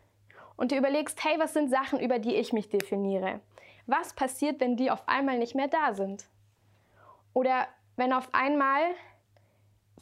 und 0.56 0.70
dir 0.70 0.78
überlegst, 0.78 1.22
hey, 1.24 1.38
was 1.38 1.54
sind 1.54 1.70
Sachen, 1.70 1.98
über 1.98 2.18
die 2.18 2.34
ich 2.34 2.52
mich 2.52 2.68
definiere? 2.68 3.40
Was 3.86 4.14
passiert, 4.14 4.60
wenn 4.60 4.76
die 4.76 4.90
auf 4.90 5.08
einmal 5.08 5.38
nicht 5.38 5.54
mehr 5.54 5.68
da 5.68 5.94
sind? 5.94 6.26
Oder 7.32 7.68
wenn 7.96 8.12
auf 8.12 8.28
einmal 8.32 8.82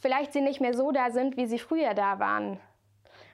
vielleicht 0.01 0.33
sie 0.33 0.41
nicht 0.41 0.61
mehr 0.61 0.75
so 0.75 0.93
da 0.93 1.11
sind, 1.11 1.37
wie 1.37 1.47
sie 1.47 1.59
früher 1.59 1.95
da 1.95 2.19
waren? 2.19 2.59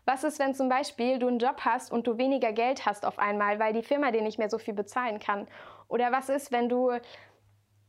Was 0.04 0.24
ist, 0.24 0.38
wenn 0.38 0.54
zum 0.54 0.68
Beispiel 0.68 1.18
du 1.18 1.28
einen 1.28 1.38
Job 1.38 1.60
hast 1.64 1.92
und 1.92 2.06
du 2.06 2.16
weniger 2.16 2.52
Geld 2.52 2.86
hast 2.86 3.04
auf 3.04 3.18
einmal, 3.18 3.58
weil 3.58 3.74
die 3.74 3.82
Firma 3.82 4.10
dir 4.10 4.22
nicht 4.22 4.38
mehr 4.38 4.48
so 4.48 4.58
viel 4.58 4.74
bezahlen 4.74 5.18
kann? 5.18 5.46
Oder 5.86 6.12
was 6.12 6.28
ist, 6.28 6.50
wenn 6.50 6.68
du, 6.68 6.92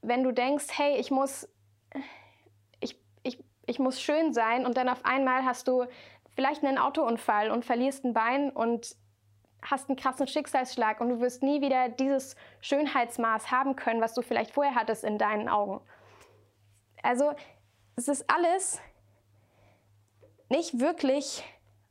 wenn 0.01 0.23
du 0.23 0.33
denkst, 0.33 0.65
hey, 0.71 0.97
ich 0.97 1.11
muss, 1.11 1.47
ich, 2.81 2.99
ich, 3.23 3.41
ich 3.67 3.79
muss 3.79 4.01
schön 4.01 4.33
sein 4.33 4.65
und 4.65 4.75
dann 4.75 4.89
auf 4.89 5.05
einmal 5.05 5.45
hast 5.45 5.67
du 5.67 5.85
vielleicht 6.35 6.63
einen 6.63 6.77
Autounfall 6.77 7.51
und 7.51 7.65
verlierst 7.65 8.03
ein 8.03 8.13
Bein 8.13 8.49
und 8.49 8.95
hast 9.61 9.89
einen 9.89 9.97
krassen 9.97 10.27
Schicksalsschlag 10.27 11.01
und 11.01 11.09
du 11.09 11.19
wirst 11.19 11.43
nie 11.43 11.61
wieder 11.61 11.89
dieses 11.89 12.35
Schönheitsmaß 12.61 13.51
haben 13.51 13.75
können, 13.75 14.01
was 14.01 14.13
du 14.13 14.21
vielleicht 14.21 14.51
vorher 14.51 14.75
hattest 14.75 15.03
in 15.03 15.17
deinen 15.17 15.49
Augen. 15.49 15.81
Also 17.03 17.33
es 17.95 18.07
ist 18.07 18.29
alles 18.29 18.79
nicht 20.49 20.79
wirklich 20.79 21.43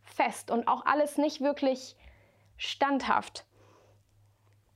fest 0.02 0.50
und 0.50 0.68
auch 0.68 0.84
alles 0.84 1.18
nicht 1.18 1.40
wirklich 1.40 1.96
standhaft. 2.56 3.46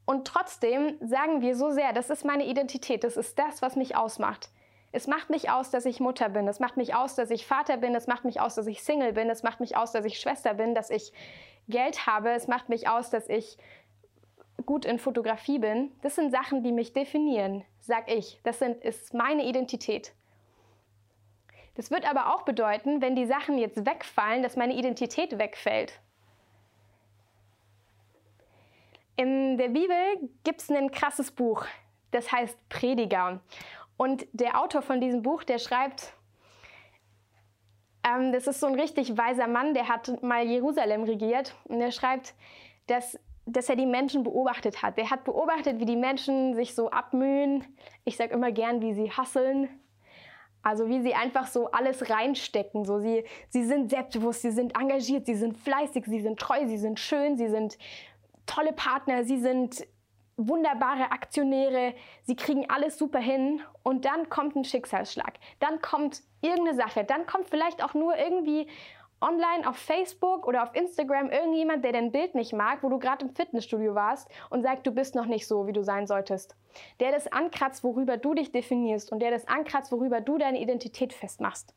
Und 0.04 0.26
trotzdem 0.26 0.98
sagen 1.00 1.40
wir 1.40 1.56
so 1.56 1.70
sehr, 1.70 1.92
das 1.92 2.10
ist 2.10 2.24
meine 2.24 2.46
Identität, 2.46 3.04
das 3.04 3.16
ist 3.16 3.38
das, 3.38 3.62
was 3.62 3.76
mich 3.76 3.96
ausmacht. 3.96 4.50
Es 4.92 5.06
macht 5.06 5.30
mich 5.30 5.50
aus, 5.50 5.70
dass 5.70 5.86
ich 5.86 6.00
Mutter 6.00 6.28
bin. 6.28 6.46
Es 6.46 6.60
macht 6.60 6.76
mich 6.76 6.94
aus, 6.94 7.14
dass 7.14 7.30
ich 7.30 7.46
Vater 7.46 7.78
bin. 7.78 7.94
Es 7.94 8.06
macht 8.06 8.24
mich 8.24 8.40
aus, 8.40 8.56
dass 8.56 8.66
ich 8.66 8.82
Single 8.82 9.14
bin. 9.14 9.30
Es 9.30 9.42
macht 9.42 9.58
mich 9.58 9.74
aus, 9.74 9.92
dass 9.92 10.04
ich 10.04 10.20
Schwester 10.20 10.52
bin, 10.52 10.74
dass 10.74 10.90
ich 10.90 11.12
Geld 11.66 12.06
habe. 12.06 12.30
Es 12.32 12.46
macht 12.46 12.68
mich 12.68 12.88
aus, 12.88 13.08
dass 13.08 13.26
ich 13.30 13.56
gut 14.66 14.84
in 14.84 14.98
Fotografie 14.98 15.58
bin. 15.58 15.92
Das 16.02 16.14
sind 16.14 16.30
Sachen, 16.30 16.62
die 16.62 16.72
mich 16.72 16.92
definieren, 16.92 17.64
sag 17.80 18.10
ich. 18.10 18.38
Das 18.44 18.58
sind, 18.58 18.84
ist 18.84 19.14
meine 19.14 19.44
Identität. 19.44 20.12
Das 21.74 21.90
wird 21.90 22.08
aber 22.08 22.34
auch 22.34 22.42
bedeuten, 22.42 23.00
wenn 23.00 23.16
die 23.16 23.26
Sachen 23.26 23.58
jetzt 23.58 23.86
wegfallen, 23.86 24.42
dass 24.42 24.56
meine 24.56 24.74
Identität 24.74 25.38
wegfällt. 25.38 26.00
In 29.16 29.56
der 29.56 29.68
Bibel 29.68 29.96
gibt 30.44 30.62
es 30.62 30.70
ein 30.70 30.90
krasses 30.90 31.30
Buch, 31.30 31.66
das 32.10 32.32
heißt 32.32 32.56
Prediger. 32.68 33.40
Und 33.96 34.26
der 34.32 34.60
Autor 34.60 34.82
von 34.82 35.00
diesem 35.00 35.22
Buch, 35.22 35.44
der 35.44 35.58
schreibt, 35.58 36.14
ähm, 38.04 38.32
das 38.32 38.46
ist 38.46 38.60
so 38.60 38.66
ein 38.66 38.74
richtig 38.74 39.16
weiser 39.16 39.46
Mann, 39.46 39.74
der 39.74 39.88
hat 39.88 40.22
mal 40.22 40.44
Jerusalem 40.44 41.04
regiert 41.04 41.54
und 41.64 41.78
der 41.78 41.90
schreibt, 41.90 42.34
dass, 42.86 43.18
dass 43.46 43.68
er 43.68 43.76
die 43.76 43.86
Menschen 43.86 44.24
beobachtet 44.24 44.82
hat. 44.82 44.96
Der 44.96 45.10
hat 45.10 45.24
beobachtet, 45.24 45.78
wie 45.78 45.84
die 45.84 45.96
Menschen 45.96 46.54
sich 46.54 46.74
so 46.74 46.90
abmühen. 46.90 47.64
Ich 48.04 48.16
sage 48.16 48.32
immer 48.32 48.50
gern, 48.50 48.80
wie 48.80 48.94
sie 48.94 49.10
hasseln. 49.10 49.68
Also 50.62 50.88
wie 50.88 51.02
sie 51.02 51.14
einfach 51.14 51.46
so 51.46 51.70
alles 51.70 52.10
reinstecken. 52.10 52.84
So 52.84 52.98
sie, 53.00 53.24
sie 53.48 53.64
sind 53.64 53.90
selbstbewusst, 53.90 54.42
sie 54.42 54.50
sind 54.50 54.76
engagiert, 54.78 55.26
sie 55.26 55.34
sind 55.34 55.56
fleißig, 55.56 56.04
sie 56.06 56.20
sind 56.20 56.38
treu, 56.38 56.66
sie 56.66 56.78
sind 56.78 57.00
schön, 57.00 57.36
sie 57.36 57.48
sind 57.48 57.78
tolle 58.46 58.72
Partner, 58.72 59.24
sie 59.24 59.40
sind 59.40 59.86
wunderbare 60.36 61.10
Aktionäre, 61.10 61.94
sie 62.22 62.36
kriegen 62.36 62.68
alles 62.70 62.98
super 62.98 63.18
hin. 63.18 63.60
Und 63.82 64.04
dann 64.04 64.28
kommt 64.28 64.56
ein 64.56 64.64
Schicksalsschlag, 64.64 65.34
dann 65.60 65.80
kommt 65.80 66.22
irgendeine 66.40 66.76
Sache, 66.76 67.04
dann 67.04 67.26
kommt 67.26 67.48
vielleicht 67.48 67.84
auch 67.84 67.94
nur 67.94 68.16
irgendwie 68.16 68.66
online 69.22 69.68
auf 69.68 69.76
Facebook 69.76 70.46
oder 70.46 70.62
auf 70.62 70.74
Instagram 70.74 71.30
irgendjemand, 71.30 71.84
der 71.84 71.92
dein 71.92 72.12
Bild 72.12 72.34
nicht 72.34 72.52
mag, 72.52 72.82
wo 72.82 72.88
du 72.88 72.98
gerade 72.98 73.24
im 73.24 73.34
Fitnessstudio 73.34 73.94
warst 73.94 74.28
und 74.50 74.62
sagt, 74.62 74.86
du 74.86 74.92
bist 74.92 75.14
noch 75.14 75.26
nicht 75.26 75.46
so, 75.46 75.66
wie 75.66 75.72
du 75.72 75.82
sein 75.82 76.06
solltest. 76.06 76.56
Der 77.00 77.12
das 77.12 77.30
ankratzt, 77.30 77.84
worüber 77.84 78.16
du 78.16 78.34
dich 78.34 78.52
definierst 78.52 79.12
und 79.12 79.20
der 79.20 79.30
das 79.30 79.48
ankratzt, 79.48 79.92
worüber 79.92 80.20
du 80.20 80.38
deine 80.38 80.60
Identität 80.60 81.12
festmachst. 81.12 81.74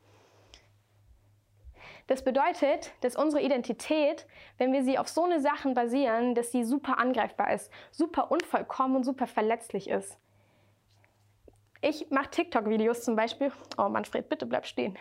Das 2.08 2.24
bedeutet, 2.24 2.92
dass 3.02 3.16
unsere 3.16 3.42
Identität, 3.42 4.28
wenn 4.58 4.74
wir 4.74 4.84
sie 4.84 5.00
auf 5.00 5.08
so 5.08 5.24
eine 5.24 5.40
Sachen 5.40 5.74
basieren, 5.74 6.36
dass 6.36 6.52
sie 6.52 6.64
super 6.64 7.00
angreifbar 7.00 7.52
ist, 7.52 7.72
super 7.92 8.32
unvollkommen 8.32 8.98
und 8.98 9.04
super 9.04 9.26
verletzlich 9.26 9.90
ist. 9.90 10.20
Ich 11.82 12.10
mache 12.10 12.30
TikTok-Videos 12.30 13.04
zum 13.04 13.16
Beispiel. 13.16 13.52
Oh, 13.78 13.90
Manfred, 13.90 14.30
bitte 14.30 14.46
bleib 14.46 14.66
stehen. 14.66 14.98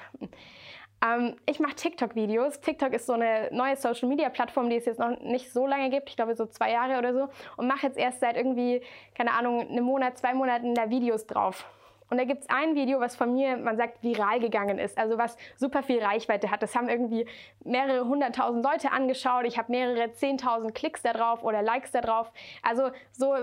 Ähm, 1.05 1.37
ich 1.47 1.61
mache 1.61 1.75
TikTok-Videos. 1.75 2.61
TikTok 2.61 2.93
ist 2.93 3.07
so 3.07 3.13
eine 3.13 3.49
neue 3.53 3.77
Social-Media-Plattform, 3.77 4.71
die 4.71 4.77
es 4.77 4.87
jetzt 4.87 4.99
noch 4.99 5.21
nicht 5.21 5.53
so 5.53 5.67
lange 5.67 5.91
gibt. 5.91 6.09
Ich 6.09 6.17
glaube 6.17 6.35
so 6.35 6.47
zwei 6.47 6.73
Jahre 6.73 6.99
oder 6.99 7.13
so. 7.13 7.29
Und 7.57 7.67
mache 7.67 7.87
jetzt 7.87 7.99
erst 7.99 8.21
seit 8.21 8.37
irgendwie, 8.37 8.83
keine 9.15 9.33
Ahnung, 9.33 9.61
einem 9.69 9.85
Monat, 9.85 10.19
zwei 10.19 10.35
Monaten 10.35 10.75
da 10.75 10.91
Videos 10.91 11.27
drauf. 11.27 11.67
Und 12.11 12.19
da 12.19 12.25
gibt 12.25 12.43
es 12.43 12.51
ein 12.51 12.75
Video, 12.75 13.01
was 13.01 13.17
von 13.17 13.33
mir, 13.33 13.57
man 13.57 13.77
sagt, 13.77 14.03
viral 14.03 14.39
gegangen 14.39 14.79
ist, 14.79 14.99
also 14.99 15.17
was 15.17 15.37
super 15.57 15.83
viel 15.83 16.03
Reichweite 16.03 16.51
hat. 16.51 16.63
Das 16.63 16.77
haben 16.77 16.89
irgendwie 16.89 17.27
mehrere 17.65 18.07
hunderttausend 18.07 18.65
Leute 18.65 18.93
angeschaut. 18.93 19.47
Ich 19.47 19.59
habe 19.59 19.73
mehrere 19.73 20.13
zehntausend 20.13 20.75
Klicks 20.75 21.03
da 21.03 21.13
drauf 21.13 21.43
oder 21.43 21.63
Likes 21.63 21.93
da 21.93 22.03
drauf. 22.03 22.31
Also 22.63 22.91
so, 23.11 23.35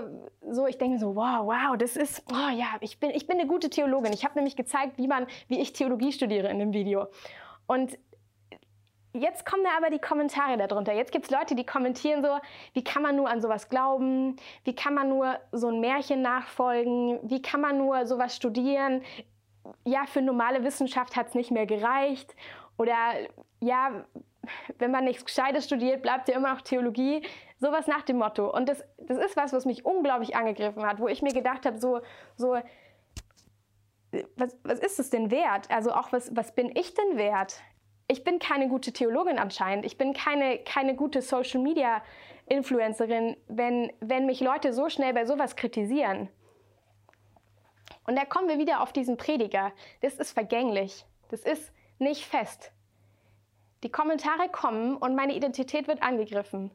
so 0.48 0.66
ich 0.66 0.78
denke 0.78 0.98
so, 0.98 1.16
wow, 1.16 1.44
wow, 1.44 1.76
das 1.76 1.96
ist, 1.96 2.22
oh 2.32 2.50
ja, 2.54 2.68
ich 2.80 3.00
bin, 3.00 3.10
ich 3.10 3.26
bin 3.26 3.38
eine 3.38 3.48
gute 3.48 3.68
Theologin. 3.68 4.12
Ich 4.12 4.24
habe 4.24 4.36
nämlich 4.36 4.56
gezeigt, 4.56 4.96
wie 4.96 5.08
man, 5.08 5.26
wie 5.48 5.60
ich 5.60 5.72
Theologie 5.72 6.12
studiere 6.12 6.48
in 6.48 6.60
dem 6.60 6.72
Video. 6.72 7.08
Und 7.66 7.98
Jetzt 9.14 9.44
kommen 9.44 9.62
da 9.62 9.76
aber 9.76 9.90
die 9.90 9.98
Kommentare 9.98 10.56
darunter. 10.56 10.94
Jetzt 10.94 11.12
gibt 11.12 11.26
es 11.26 11.30
Leute, 11.30 11.54
die 11.54 11.66
kommentieren 11.66 12.22
so, 12.22 12.38
wie 12.72 12.82
kann 12.82 13.02
man 13.02 13.14
nur 13.14 13.28
an 13.28 13.42
sowas 13.42 13.68
glauben? 13.68 14.36
Wie 14.64 14.74
kann 14.74 14.94
man 14.94 15.10
nur 15.10 15.38
so 15.52 15.68
ein 15.68 15.80
Märchen 15.80 16.22
nachfolgen? 16.22 17.18
Wie 17.22 17.42
kann 17.42 17.60
man 17.60 17.76
nur 17.76 18.06
sowas 18.06 18.34
studieren? 18.34 19.02
Ja, 19.84 20.06
für 20.06 20.22
normale 20.22 20.64
Wissenschaft 20.64 21.14
hat 21.14 21.28
es 21.28 21.34
nicht 21.34 21.50
mehr 21.50 21.66
gereicht. 21.66 22.34
Oder 22.78 22.96
ja, 23.60 24.06
wenn 24.78 24.90
man 24.90 25.04
nichts 25.04 25.26
Gescheites 25.26 25.66
studiert, 25.66 26.00
bleibt 26.00 26.28
ja 26.28 26.36
immer 26.36 26.54
noch 26.54 26.62
Theologie. 26.62 27.22
Sowas 27.58 27.86
nach 27.86 28.02
dem 28.02 28.16
Motto. 28.16 28.50
Und 28.50 28.66
das, 28.68 28.82
das 28.96 29.18
ist 29.18 29.36
was, 29.36 29.52
was 29.52 29.66
mich 29.66 29.84
unglaublich 29.84 30.34
angegriffen 30.34 30.86
hat, 30.86 31.00
wo 31.00 31.06
ich 31.06 31.20
mir 31.20 31.34
gedacht 31.34 31.66
habe, 31.66 31.78
so, 31.78 32.00
so 32.36 32.56
was, 34.36 34.56
was 34.62 34.78
ist 34.78 34.98
es 34.98 35.10
denn 35.10 35.30
wert? 35.30 35.70
Also 35.70 35.92
auch, 35.92 36.12
was, 36.12 36.34
was 36.36 36.54
bin 36.54 36.74
ich 36.76 36.94
denn 36.94 37.16
wert? 37.16 37.60
Ich 38.08 38.24
bin 38.24 38.38
keine 38.38 38.68
gute 38.68 38.92
Theologin 38.92 39.38
anscheinend. 39.38 39.86
Ich 39.86 39.96
bin 39.96 40.12
keine, 40.12 40.58
keine 40.58 40.94
gute 40.94 41.22
Social-Media-Influencerin, 41.22 43.36
wenn, 43.48 43.92
wenn 44.00 44.26
mich 44.26 44.40
Leute 44.40 44.72
so 44.72 44.88
schnell 44.88 45.14
bei 45.14 45.24
sowas 45.24 45.56
kritisieren. 45.56 46.28
Und 48.06 48.16
da 48.16 48.24
kommen 48.24 48.48
wir 48.48 48.58
wieder 48.58 48.82
auf 48.82 48.92
diesen 48.92 49.16
Prediger. 49.16 49.72
Das 50.00 50.14
ist 50.14 50.32
vergänglich. 50.32 51.06
Das 51.30 51.40
ist 51.40 51.72
nicht 51.98 52.26
fest. 52.26 52.72
Die 53.82 53.90
Kommentare 53.90 54.48
kommen 54.50 54.96
und 54.96 55.16
meine 55.16 55.34
Identität 55.34 55.88
wird 55.88 56.02
angegriffen. 56.02 56.70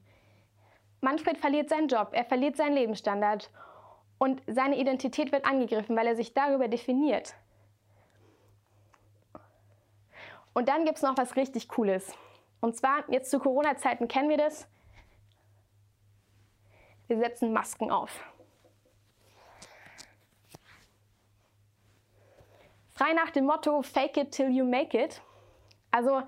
Manfred 1.02 1.38
verliert 1.38 1.70
seinen 1.70 1.88
Job, 1.88 2.10
er 2.14 2.26
verliert 2.26 2.58
seinen 2.58 2.74
Lebensstandard 2.74 3.52
und 4.20 4.42
seine 4.48 4.78
Identität 4.78 5.32
wird 5.32 5.46
angegriffen, 5.46 5.96
weil 5.96 6.08
er 6.08 6.16
sich 6.16 6.34
darüber 6.34 6.68
definiert. 6.68 7.36
Und 10.54 10.70
dann 10.70 10.86
gibt 10.86 10.98
es 10.98 11.04
noch 11.04 11.18
was 11.18 11.36
richtig 11.36 11.68
Cooles. 11.68 12.12
Und 12.62 12.76
zwar, 12.76 13.10
jetzt 13.12 13.30
zu 13.30 13.40
Corona-Zeiten 13.40 14.08
kennen 14.08 14.30
wir 14.30 14.38
das. 14.38 14.68
Wir 17.06 17.20
setzen 17.20 17.54
Masken 17.54 17.92
auf. 17.92 18.12
Frei 22.92 23.14
nach 23.14 23.30
dem 23.30 23.46
Motto 23.46 23.84
Fake 23.84 24.18
it 24.18 24.32
till 24.32 24.50
you 24.50 24.66
make 24.66 24.98
it. 24.98 25.22
Also 25.92 26.24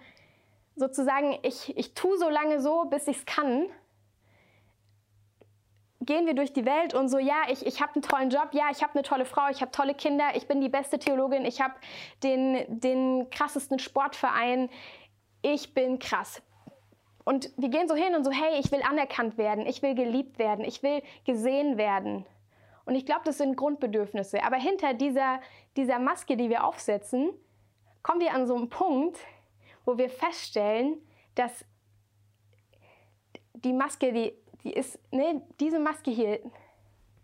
sozusagen, 0.75 1.39
ich, 1.41 1.75
ich 1.75 1.95
tue 1.95 2.17
so 2.17 2.29
lange 2.29 2.61
so, 2.61 2.85
bis 2.85 3.07
ich 3.07 3.17
es 3.17 3.25
kann. 3.25 3.65
Gehen 6.09 6.25
wir 6.25 6.33
durch 6.33 6.53
die 6.53 6.65
Welt 6.65 6.95
und 6.95 7.07
so, 7.07 7.19
ja, 7.19 7.43
ich, 7.51 7.63
ich 7.63 7.83
habe 7.83 7.93
einen 7.93 8.01
tollen 8.01 8.31
Job, 8.31 8.49
ja, 8.53 8.71
ich 8.71 8.81
habe 8.81 8.95
eine 8.95 9.03
tolle 9.03 9.25
Frau, 9.25 9.47
ich 9.51 9.61
habe 9.61 9.69
tolle 9.69 9.93
Kinder, 9.93 10.29
ich 10.33 10.47
bin 10.47 10.59
die 10.59 10.67
beste 10.67 10.97
Theologin, 10.97 11.45
ich 11.45 11.61
habe 11.61 11.75
den, 12.23 12.65
den 12.79 13.29
krassesten 13.29 13.77
Sportverein, 13.77 14.71
ich 15.43 15.75
bin 15.75 15.99
krass. 15.99 16.41
Und 17.25 17.51
wir 17.57 17.69
gehen 17.69 17.87
so 17.87 17.93
hin 17.93 18.15
und 18.15 18.23
so, 18.23 18.31
hey, 18.31 18.59
ich 18.59 18.71
will 18.71 18.81
anerkannt 18.81 19.37
werden, 19.37 19.67
ich 19.67 19.83
will 19.83 19.93
geliebt 19.93 20.39
werden, 20.39 20.65
ich 20.65 20.81
will 20.81 21.03
gesehen 21.27 21.77
werden. 21.77 22.25
Und 22.85 22.95
ich 22.95 23.05
glaube, 23.05 23.21
das 23.25 23.37
sind 23.37 23.55
Grundbedürfnisse. 23.55 24.43
Aber 24.43 24.55
hinter 24.55 24.95
dieser, 24.95 25.39
dieser 25.77 25.99
Maske, 25.99 26.37
die 26.37 26.49
wir 26.49 26.63
aufsetzen, 26.63 27.29
kommen 28.01 28.19
wir 28.19 28.33
an 28.33 28.47
so 28.47 28.55
einen 28.55 28.69
Punkt, 28.69 29.19
wo 29.85 29.99
wir 29.99 30.09
feststellen, 30.09 30.97
dass 31.35 31.63
die 33.53 33.73
Maske, 33.73 34.11
die, 34.11 34.33
die 34.63 34.73
ist, 34.73 34.99
ne, 35.11 35.41
diese 35.59 35.79
Maske 35.79 36.11
hier, 36.11 36.39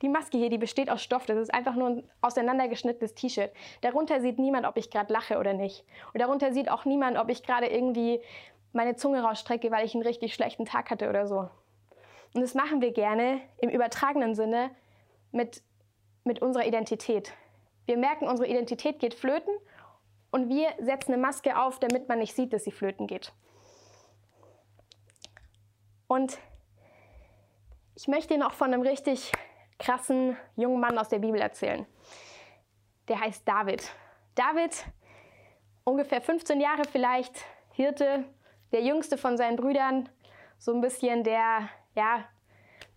die 0.02 0.10
Maske 0.10 0.38
hier, 0.38 0.50
die 0.50 0.58
besteht 0.58 0.90
aus 0.90 1.02
Stoff. 1.02 1.26
Das 1.26 1.38
ist 1.38 1.54
einfach 1.54 1.76
nur 1.76 1.90
ein 1.90 2.10
auseinandergeschnittenes 2.22 3.16
T-Shirt. 3.16 3.52
Darunter 3.82 4.22
sieht 4.22 4.40
niemand, 4.40 4.66
ob 4.66 4.78
ich 4.78 4.90
gerade 4.90 5.12
lache 5.12 5.38
oder 5.38 5.54
nicht. 5.54 5.86
Und 6.14 6.22
darunter 6.22 6.54
sieht 6.54 6.70
auch 6.70 6.86
niemand, 6.86 7.18
ob 7.18 7.30
ich 7.30 7.44
gerade 7.44 7.68
irgendwie 7.68 8.22
meine 8.74 8.96
Zunge 8.96 9.24
rausstrecke, 9.24 9.72
weil 9.72 9.86
ich 9.86 9.96
einen 9.96 10.04
richtig 10.04 10.34
schlechten 10.34 10.66
Tag 10.66 10.92
hatte 10.92 11.10
oder 11.10 11.28
so. 11.28 11.50
Und 12.34 12.42
das 12.42 12.54
machen 12.54 12.82
wir 12.82 12.92
gerne 12.92 13.40
im 13.58 13.70
übertragenen 13.70 14.36
Sinne 14.36 14.72
mit, 15.32 15.64
mit 16.26 16.42
unserer 16.42 16.66
Identität. 16.66 17.34
Wir 17.86 17.98
merken, 17.98 18.28
unsere 18.28 18.50
Identität 18.50 19.00
geht 19.00 19.14
flöten 19.14 19.54
und 20.32 20.50
wir 20.50 20.68
setzen 20.80 21.14
eine 21.14 21.22
Maske 21.22 21.58
auf, 21.58 21.80
damit 21.80 22.10
man 22.10 22.20
nicht 22.20 22.36
sieht, 22.36 22.52
dass 22.52 22.66
sie 22.66 22.72
flöten 22.72 23.08
geht. 23.08 23.32
Und 26.08 26.38
ich 27.96 28.08
möchte 28.08 28.34
Ihnen 28.34 28.44
auch 28.44 28.54
von 28.54 28.74
einem 28.74 28.82
richtig 28.82 29.32
krassen 29.80 30.38
jungen 30.56 30.80
Mann 30.80 30.98
aus 30.98 31.10
der 31.10 31.20
Bibel 31.20 31.40
erzählen. 31.40 31.86
Der 33.08 33.20
heißt 33.20 33.48
David. 33.48 33.90
David, 34.36 34.86
ungefähr 35.84 36.22
15 36.22 36.60
Jahre 36.60 36.84
vielleicht, 36.92 37.46
Hirte, 37.72 38.26
der 38.72 38.82
jüngste 38.82 39.18
von 39.18 39.38
seinen 39.38 39.56
Brüdern, 39.56 40.10
so 40.58 40.74
ein 40.74 40.82
bisschen 40.82 41.24
der, 41.24 41.70
ja, 41.96 42.26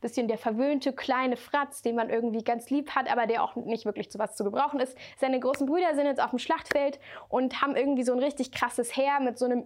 bisschen 0.00 0.28
der 0.28 0.38
verwöhnte 0.38 0.92
kleine 0.92 1.36
Fratz, 1.36 1.82
den 1.82 1.96
man 1.96 2.08
irgendwie 2.08 2.44
ganz 2.44 2.70
lieb 2.70 2.90
hat, 2.94 3.10
aber 3.10 3.26
der 3.26 3.42
auch 3.42 3.56
nicht 3.56 3.84
wirklich 3.84 4.10
zu 4.10 4.18
was 4.18 4.36
zu 4.36 4.44
gebrauchen 4.44 4.78
ist. 4.80 4.96
Seine 5.18 5.40
großen 5.40 5.66
Brüder 5.66 5.94
sind 5.94 6.06
jetzt 6.06 6.22
auf 6.22 6.30
dem 6.30 6.38
Schlachtfeld 6.38 7.00
und 7.28 7.60
haben 7.60 7.74
irgendwie 7.74 8.04
so 8.04 8.12
ein 8.12 8.20
richtig 8.20 8.52
krasses 8.52 8.96
Heer 8.96 9.18
mit 9.20 9.38
so 9.38 9.46
einem 9.46 9.64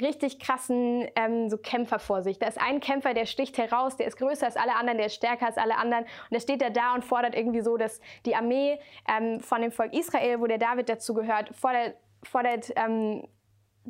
richtig 0.00 0.38
krassen 0.38 1.08
ähm, 1.16 1.48
so 1.48 1.56
Kämpfer 1.56 1.98
vor 1.98 2.22
sich. 2.22 2.38
Da 2.38 2.46
ist 2.46 2.60
ein 2.60 2.80
Kämpfer, 2.80 3.14
der 3.14 3.26
sticht 3.26 3.58
heraus, 3.58 3.96
der 3.96 4.06
ist 4.06 4.16
größer 4.16 4.46
als 4.46 4.56
alle 4.56 4.74
anderen, 4.74 4.98
der 4.98 5.06
ist 5.06 5.14
stärker 5.14 5.46
als 5.46 5.58
alle 5.58 5.76
anderen. 5.76 6.04
Und 6.04 6.32
der 6.32 6.40
steht 6.40 6.62
da 6.62 6.70
da 6.70 6.94
und 6.94 7.04
fordert 7.04 7.34
irgendwie 7.34 7.60
so, 7.60 7.76
dass 7.76 8.00
die 8.26 8.34
Armee 8.34 8.78
ähm, 9.08 9.40
von 9.40 9.62
dem 9.62 9.72
Volk 9.72 9.92
Israel, 9.94 10.40
wo 10.40 10.46
der 10.46 10.58
David 10.58 10.88
dazu 10.88 11.14
gehört, 11.14 11.54
fordert, 11.54 11.96
fordert 12.22 12.72
ähm, 12.76 13.26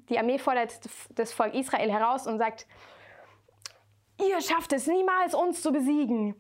die 0.09 0.18
Armee 0.18 0.38
fordert 0.38 0.81
das 1.11 1.33
Volk 1.33 1.55
Israel 1.55 1.90
heraus 1.90 2.27
und 2.27 2.38
sagt, 2.38 2.66
ihr 4.20 4.40
schafft 4.40 4.73
es 4.73 4.87
niemals, 4.87 5.35
uns 5.35 5.62
zu 5.62 5.73
besiegen. 5.73 6.35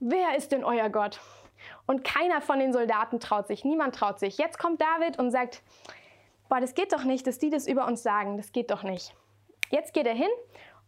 Wer 0.00 0.36
ist 0.36 0.52
denn 0.52 0.64
euer 0.64 0.88
Gott? 0.88 1.20
Und 1.86 2.04
keiner 2.04 2.40
von 2.40 2.58
den 2.58 2.72
Soldaten 2.72 3.20
traut 3.20 3.46
sich, 3.46 3.64
niemand 3.64 3.94
traut 3.94 4.18
sich. 4.18 4.38
Jetzt 4.38 4.58
kommt 4.58 4.80
David 4.80 5.18
und 5.18 5.30
sagt, 5.30 5.62
boah, 6.48 6.60
das 6.60 6.74
geht 6.74 6.92
doch 6.92 7.04
nicht, 7.04 7.26
dass 7.26 7.38
die 7.38 7.50
das 7.50 7.66
über 7.66 7.86
uns 7.86 8.02
sagen, 8.02 8.36
das 8.36 8.52
geht 8.52 8.70
doch 8.70 8.82
nicht. 8.82 9.14
Jetzt 9.70 9.94
geht 9.94 10.06
er 10.06 10.14
hin 10.14 10.30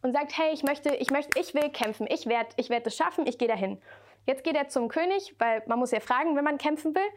und 0.03 0.13
sagt, 0.13 0.37
hey, 0.37 0.53
ich 0.53 0.63
möchte, 0.63 0.95
ich 0.95 1.11
möchte, 1.11 1.39
ich 1.39 1.55
will 1.55 1.71
kämpfen, 1.71 2.07
ich 2.09 2.27
werde 2.27 2.51
ich 2.57 2.71
werd 2.71 2.87
das 2.87 2.97
schaffen, 2.97 3.27
ich 3.27 3.39
gehe 3.39 3.49
dahin. 3.49 3.81
Jetzt 4.27 4.45
geht 4.45 4.57
er 4.57 4.69
zum 4.69 4.89
König, 4.89 5.35
weil 5.39 5.63
man 5.67 5.79
muss 5.79 5.93
ja 5.93 6.01
fragen, 6.01 6.37
wenn 6.37 6.45
man 6.45 6.59
kämpfen 6.59 6.95
will. 6.95 7.09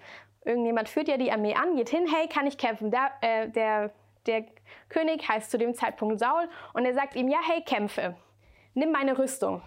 Irgendjemand 0.45 0.89
führt 0.89 1.07
ja 1.07 1.17
die 1.17 1.31
Armee 1.31 1.55
an, 1.55 1.75
geht 1.75 1.89
hin, 1.89 2.07
hey, 2.07 2.27
kann 2.27 2.47
ich 2.47 2.57
kämpfen? 2.57 2.91
Da, 2.91 3.09
äh, 3.21 3.49
der, 3.49 3.91
der 4.25 4.45
König 4.89 5.27
heißt 5.27 5.51
zu 5.51 5.57
dem 5.57 5.73
Zeitpunkt 5.73 6.19
Saul 6.19 6.47
und 6.73 6.85
er 6.85 6.93
sagt 6.93 7.15
ihm, 7.15 7.27
ja, 7.27 7.39
hey, 7.45 7.61
kämpfe 7.63 8.15
nimm 8.79 8.91
meine 8.91 9.17
Rüstung. 9.17 9.61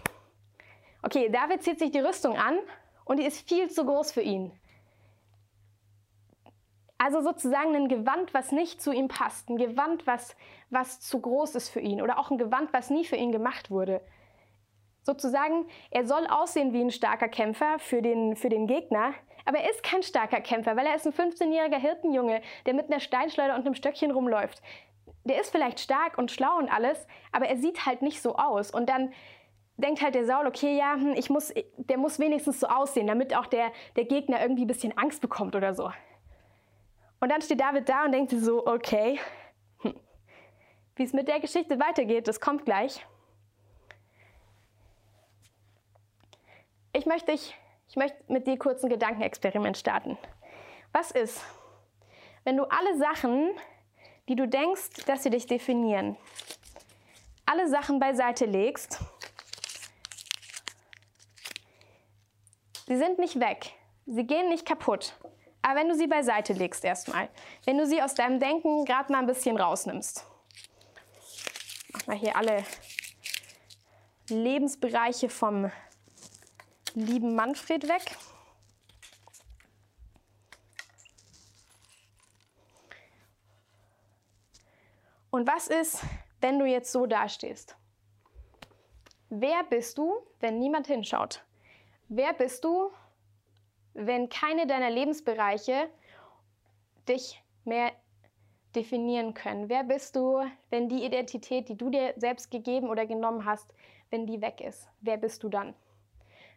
Okay, 1.01 1.29
David 1.29 1.63
zieht 1.63 1.79
sich 1.79 1.91
die 1.91 1.99
Rüstung 1.99 2.37
an 2.37 2.57
und 3.05 3.19
die 3.19 3.25
ist 3.25 3.47
viel 3.47 3.69
zu 3.69 3.85
groß 3.85 4.11
für 4.11 4.21
ihn. 4.21 4.51
Also 7.03 7.19
sozusagen 7.19 7.75
ein 7.75 7.89
Gewand, 7.89 8.33
was 8.33 8.53
nicht 8.53 8.81
zu 8.81 8.93
ihm 8.93 9.09
passt, 9.09 9.49
ein 9.49 9.57
Gewand, 9.57 10.07
was, 10.07 10.37
was 10.69 11.01
zu 11.01 11.19
groß 11.19 11.55
ist 11.55 11.67
für 11.67 11.81
ihn 11.81 12.01
oder 12.01 12.17
auch 12.17 12.31
ein 12.31 12.37
Gewand, 12.37 12.71
was 12.71 12.89
nie 12.89 13.03
für 13.03 13.17
ihn 13.17 13.33
gemacht 13.33 13.69
wurde. 13.69 13.99
Sozusagen, 15.01 15.65
er 15.91 16.07
soll 16.07 16.25
aussehen 16.27 16.71
wie 16.71 16.79
ein 16.79 16.91
starker 16.91 17.27
Kämpfer 17.27 17.77
für 17.77 18.01
den, 18.01 18.37
für 18.37 18.47
den 18.47 18.67
Gegner, 18.67 19.13
aber 19.43 19.57
er 19.57 19.69
ist 19.69 19.83
kein 19.83 20.01
starker 20.01 20.39
Kämpfer, 20.39 20.77
weil 20.77 20.85
er 20.85 20.95
ist 20.95 21.05
ein 21.05 21.11
15-jähriger 21.11 21.77
Hirtenjunge, 21.77 22.41
der 22.65 22.73
mit 22.73 22.89
einer 22.89 23.01
Steinschleuder 23.01 23.55
und 23.55 23.65
einem 23.65 23.75
Stöckchen 23.75 24.11
rumläuft 24.11 24.61
der 25.25 25.39
ist 25.39 25.51
vielleicht 25.51 25.79
stark 25.79 26.17
und 26.17 26.31
schlau 26.31 26.57
und 26.57 26.69
alles, 26.69 27.07
aber 27.31 27.47
er 27.47 27.57
sieht 27.57 27.85
halt 27.85 28.01
nicht 28.01 28.21
so 28.21 28.35
aus. 28.35 28.71
Und 28.71 28.89
dann 28.89 29.13
denkt 29.77 30.01
halt 30.01 30.15
der 30.15 30.25
Saul, 30.25 30.47
okay, 30.47 30.77
ja, 30.77 30.95
hm, 30.95 31.13
ich 31.13 31.29
muss, 31.29 31.53
der 31.77 31.97
muss 31.97 32.19
wenigstens 32.19 32.59
so 32.59 32.67
aussehen, 32.67 33.07
damit 33.07 33.35
auch 33.35 33.45
der, 33.45 33.71
der 33.95 34.05
Gegner 34.05 34.41
irgendwie 34.41 34.65
ein 34.65 34.67
bisschen 34.67 34.97
Angst 34.97 35.21
bekommt 35.21 35.55
oder 35.55 35.73
so. 35.73 35.91
Und 37.23 37.29
dann 37.29 37.41
steht 37.41 37.61
David 37.61 37.87
da 37.87 38.03
und 38.03 38.11
denkt 38.11 38.31
sich 38.31 38.41
so, 38.41 38.67
okay, 38.67 39.17
hm, 39.79 39.97
wie 40.97 41.03
es 41.03 41.13
mit 41.13 41.29
der 41.29 41.39
Geschichte 41.39 41.79
weitergeht, 41.79 42.27
das 42.27 42.41
kommt 42.41 42.65
gleich. 42.65 42.99
Ich 46.91 47.05
möchte, 47.05 47.31
ich, 47.31 47.57
ich 47.87 47.95
möchte 47.95 48.17
mit 48.27 48.45
dir 48.45 48.59
kurz 48.59 48.83
ein 48.83 48.89
Gedankenexperiment 48.89 49.77
starten. 49.77 50.17
Was 50.91 51.11
ist, 51.11 51.41
wenn 52.43 52.57
du 52.57 52.65
alle 52.65 52.97
Sachen, 52.97 53.51
die 54.27 54.35
du 54.35 54.45
denkst, 54.45 55.05
dass 55.05 55.23
sie 55.23 55.29
dich 55.29 55.47
definieren, 55.47 56.17
alle 57.45 57.69
Sachen 57.69 58.01
beiseite 58.01 58.43
legst, 58.43 58.99
sie 62.85 62.97
sind 62.97 63.17
nicht 63.17 63.39
weg, 63.39 63.71
sie 64.07 64.27
gehen 64.27 64.49
nicht 64.49 64.65
kaputt. 64.65 65.15
Aber 65.63 65.79
wenn 65.79 65.87
du 65.87 65.95
sie 65.95 66.07
beiseite 66.07 66.51
legst 66.51 66.83
erstmal, 66.83 67.29
wenn 67.63 67.77
du 67.77 67.87
sie 67.87 68.01
aus 68.01 68.13
deinem 68.13 68.39
Denken 68.39 68.83
gerade 68.83 69.11
mal 69.11 69.19
ein 69.19 69.25
bisschen 69.25 69.57
rausnimmst, 69.57 70.25
mach 71.93 72.07
mal 72.07 72.17
hier 72.17 72.35
alle 72.35 72.65
Lebensbereiche 74.27 75.29
vom 75.29 75.71
lieben 76.93 77.33
Manfred 77.35 77.87
weg. 77.87 78.17
Und 85.31 85.47
was 85.47 85.67
ist, 85.67 86.01
wenn 86.41 86.59
du 86.59 86.65
jetzt 86.65 86.91
so 86.91 87.05
dastehst? 87.05 87.77
Wer 89.29 89.63
bist 89.63 89.97
du, 89.97 90.27
wenn 90.41 90.59
niemand 90.59 90.87
hinschaut? 90.87 91.43
Wer 92.09 92.33
bist 92.33 92.65
du, 92.65 92.91
wenn 93.93 94.29
keine 94.29 94.67
deiner 94.67 94.89
Lebensbereiche 94.89 95.89
dich 97.07 97.41
mehr 97.63 97.91
definieren 98.75 99.33
können. 99.33 99.69
Wer 99.69 99.83
bist 99.83 100.15
du, 100.15 100.41
wenn 100.69 100.89
die 100.89 101.05
Identität, 101.05 101.69
die 101.69 101.77
du 101.77 101.89
dir 101.89 102.13
selbst 102.17 102.49
gegeben 102.49 102.89
oder 102.89 103.05
genommen 103.05 103.45
hast, 103.45 103.73
wenn 104.09 104.25
die 104.25 104.41
weg 104.41 104.61
ist? 104.61 104.89
Wer 105.01 105.17
bist 105.17 105.43
du 105.43 105.49
dann? 105.49 105.75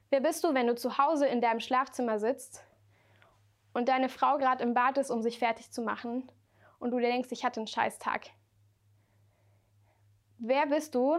Wer 0.09 0.21
bist 0.21 0.45
du, 0.45 0.55
wenn 0.55 0.67
du 0.67 0.75
zu 0.75 0.99
Hause 0.99 1.27
in 1.27 1.41
deinem 1.41 1.61
Schlafzimmer 1.61 2.19
sitzt 2.19 2.65
und 3.75 3.89
deine 3.89 4.09
Frau 4.09 4.39
gerade 4.39 4.63
im 4.63 4.73
Bad 4.73 4.99
ist, 4.99 5.11
um 5.11 5.23
sich 5.23 5.39
fertig 5.39 5.71
zu 5.73 5.83
machen 5.83 6.31
und 6.79 6.91
du 6.93 6.99
dir 6.99 7.09
denkst, 7.09 7.29
ich 7.33 7.45
hatte 7.45 7.61
einen 7.61 7.67
Scheißtag? 7.67 8.31
Wer 10.39 10.67
bist 10.67 10.95
du, 10.95 11.19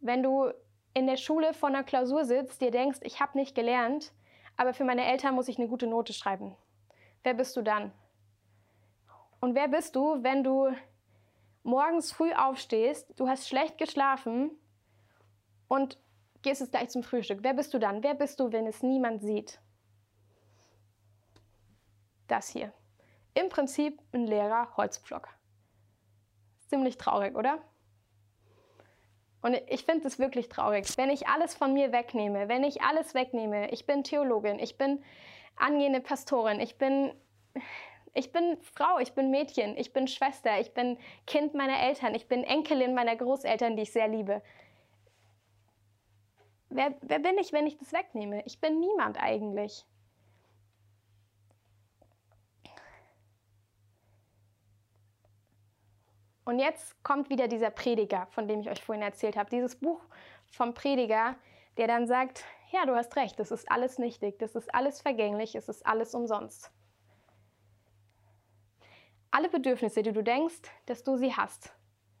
wenn 0.00 0.22
du 0.22 0.52
in 0.94 1.06
der 1.06 1.16
Schule 1.16 1.54
vor 1.54 1.68
einer 1.68 1.84
Klausur 1.84 2.24
sitzt, 2.24 2.60
dir 2.60 2.70
denkst, 2.70 3.00
ich 3.02 3.20
habe 3.20 3.38
nicht 3.38 3.54
gelernt, 3.54 4.12
aber 4.60 4.74
für 4.74 4.84
meine 4.84 5.06
Eltern 5.06 5.34
muss 5.34 5.48
ich 5.48 5.56
eine 5.58 5.68
gute 5.68 5.86
Note 5.86 6.12
schreiben? 6.12 6.54
Wer 7.22 7.32
bist 7.32 7.56
du 7.56 7.62
dann? 7.62 7.92
Und 9.40 9.54
wer 9.54 9.68
bist 9.68 9.96
du, 9.96 10.22
wenn 10.22 10.44
du 10.44 10.76
morgens 11.62 12.12
früh 12.12 12.30
aufstehst, 12.34 13.18
du 13.18 13.26
hast 13.26 13.48
schlecht 13.48 13.78
geschlafen 13.78 14.50
und 15.66 15.98
gehst 16.42 16.60
jetzt 16.60 16.72
gleich 16.72 16.90
zum 16.90 17.02
Frühstück? 17.02 17.38
Wer 17.40 17.54
bist 17.54 17.72
du 17.72 17.78
dann? 17.78 18.02
Wer 18.02 18.12
bist 18.12 18.38
du, 18.38 18.52
wenn 18.52 18.66
es 18.66 18.82
niemand 18.82 19.22
sieht? 19.22 19.58
Das 22.28 22.50
hier. 22.50 22.70
Im 23.32 23.48
Prinzip 23.48 23.98
ein 24.12 24.26
leerer 24.26 24.76
Holzpflock. 24.76 25.28
Ziemlich 26.68 26.98
traurig, 26.98 27.34
oder? 27.34 27.62
Und 29.42 29.60
ich 29.68 29.84
finde 29.84 30.06
es 30.06 30.18
wirklich 30.18 30.48
traurig, 30.48 30.86
wenn 30.96 31.10
ich 31.10 31.28
alles 31.28 31.54
von 31.54 31.72
mir 31.72 31.92
wegnehme, 31.92 32.48
wenn 32.48 32.62
ich 32.62 32.82
alles 32.82 33.14
wegnehme. 33.14 33.70
Ich 33.70 33.86
bin 33.86 34.04
Theologin, 34.04 34.58
ich 34.58 34.76
bin 34.76 35.02
angehende 35.56 36.00
Pastorin, 36.00 36.60
ich 36.60 36.76
bin 36.76 37.12
ich 38.12 38.32
bin 38.32 38.58
Frau, 38.60 38.98
ich 38.98 39.12
bin 39.12 39.30
Mädchen, 39.30 39.76
ich 39.76 39.92
bin 39.92 40.08
Schwester, 40.08 40.60
ich 40.60 40.74
bin 40.74 40.98
Kind 41.26 41.54
meiner 41.54 41.80
Eltern, 41.80 42.14
ich 42.14 42.26
bin 42.26 42.42
Enkelin 42.42 42.94
meiner 42.94 43.16
Großeltern, 43.16 43.76
die 43.76 43.82
ich 43.82 43.92
sehr 43.92 44.08
liebe. 44.08 44.42
Wer, 46.70 46.94
wer 47.02 47.18
bin 47.18 47.38
ich, 47.38 47.52
wenn 47.52 47.66
ich 47.66 47.78
das 47.78 47.92
wegnehme? 47.92 48.42
Ich 48.46 48.60
bin 48.60 48.80
niemand 48.80 49.20
eigentlich. 49.20 49.84
Und 56.50 56.58
jetzt 56.58 57.02
kommt 57.02 57.30
wieder 57.30 57.48
dieser 57.48 57.70
Prediger, 57.70 58.26
von 58.30 58.48
dem 58.48 58.60
ich 58.60 58.70
euch 58.70 58.82
vorhin 58.82 59.02
erzählt 59.02 59.36
habe. 59.36 59.50
Dieses 59.50 59.76
Buch 59.76 60.00
vom 60.50 60.74
Prediger, 60.74 61.36
der 61.76 61.86
dann 61.86 62.06
sagt, 62.06 62.44
ja, 62.72 62.84
du 62.86 62.94
hast 62.94 63.16
recht, 63.16 63.38
das 63.38 63.50
ist 63.50 63.70
alles 63.70 63.98
nichtig, 63.98 64.38
das 64.38 64.54
ist 64.54 64.74
alles 64.74 65.00
vergänglich, 65.00 65.54
es 65.54 65.68
ist 65.68 65.86
alles 65.86 66.14
umsonst 66.14 66.70
alle 69.30 69.48
Bedürfnisse, 69.48 70.02
die 70.02 70.12
du 70.12 70.22
denkst, 70.22 70.62
dass 70.86 71.02
du 71.02 71.16
sie 71.16 71.34
hast, 71.34 71.72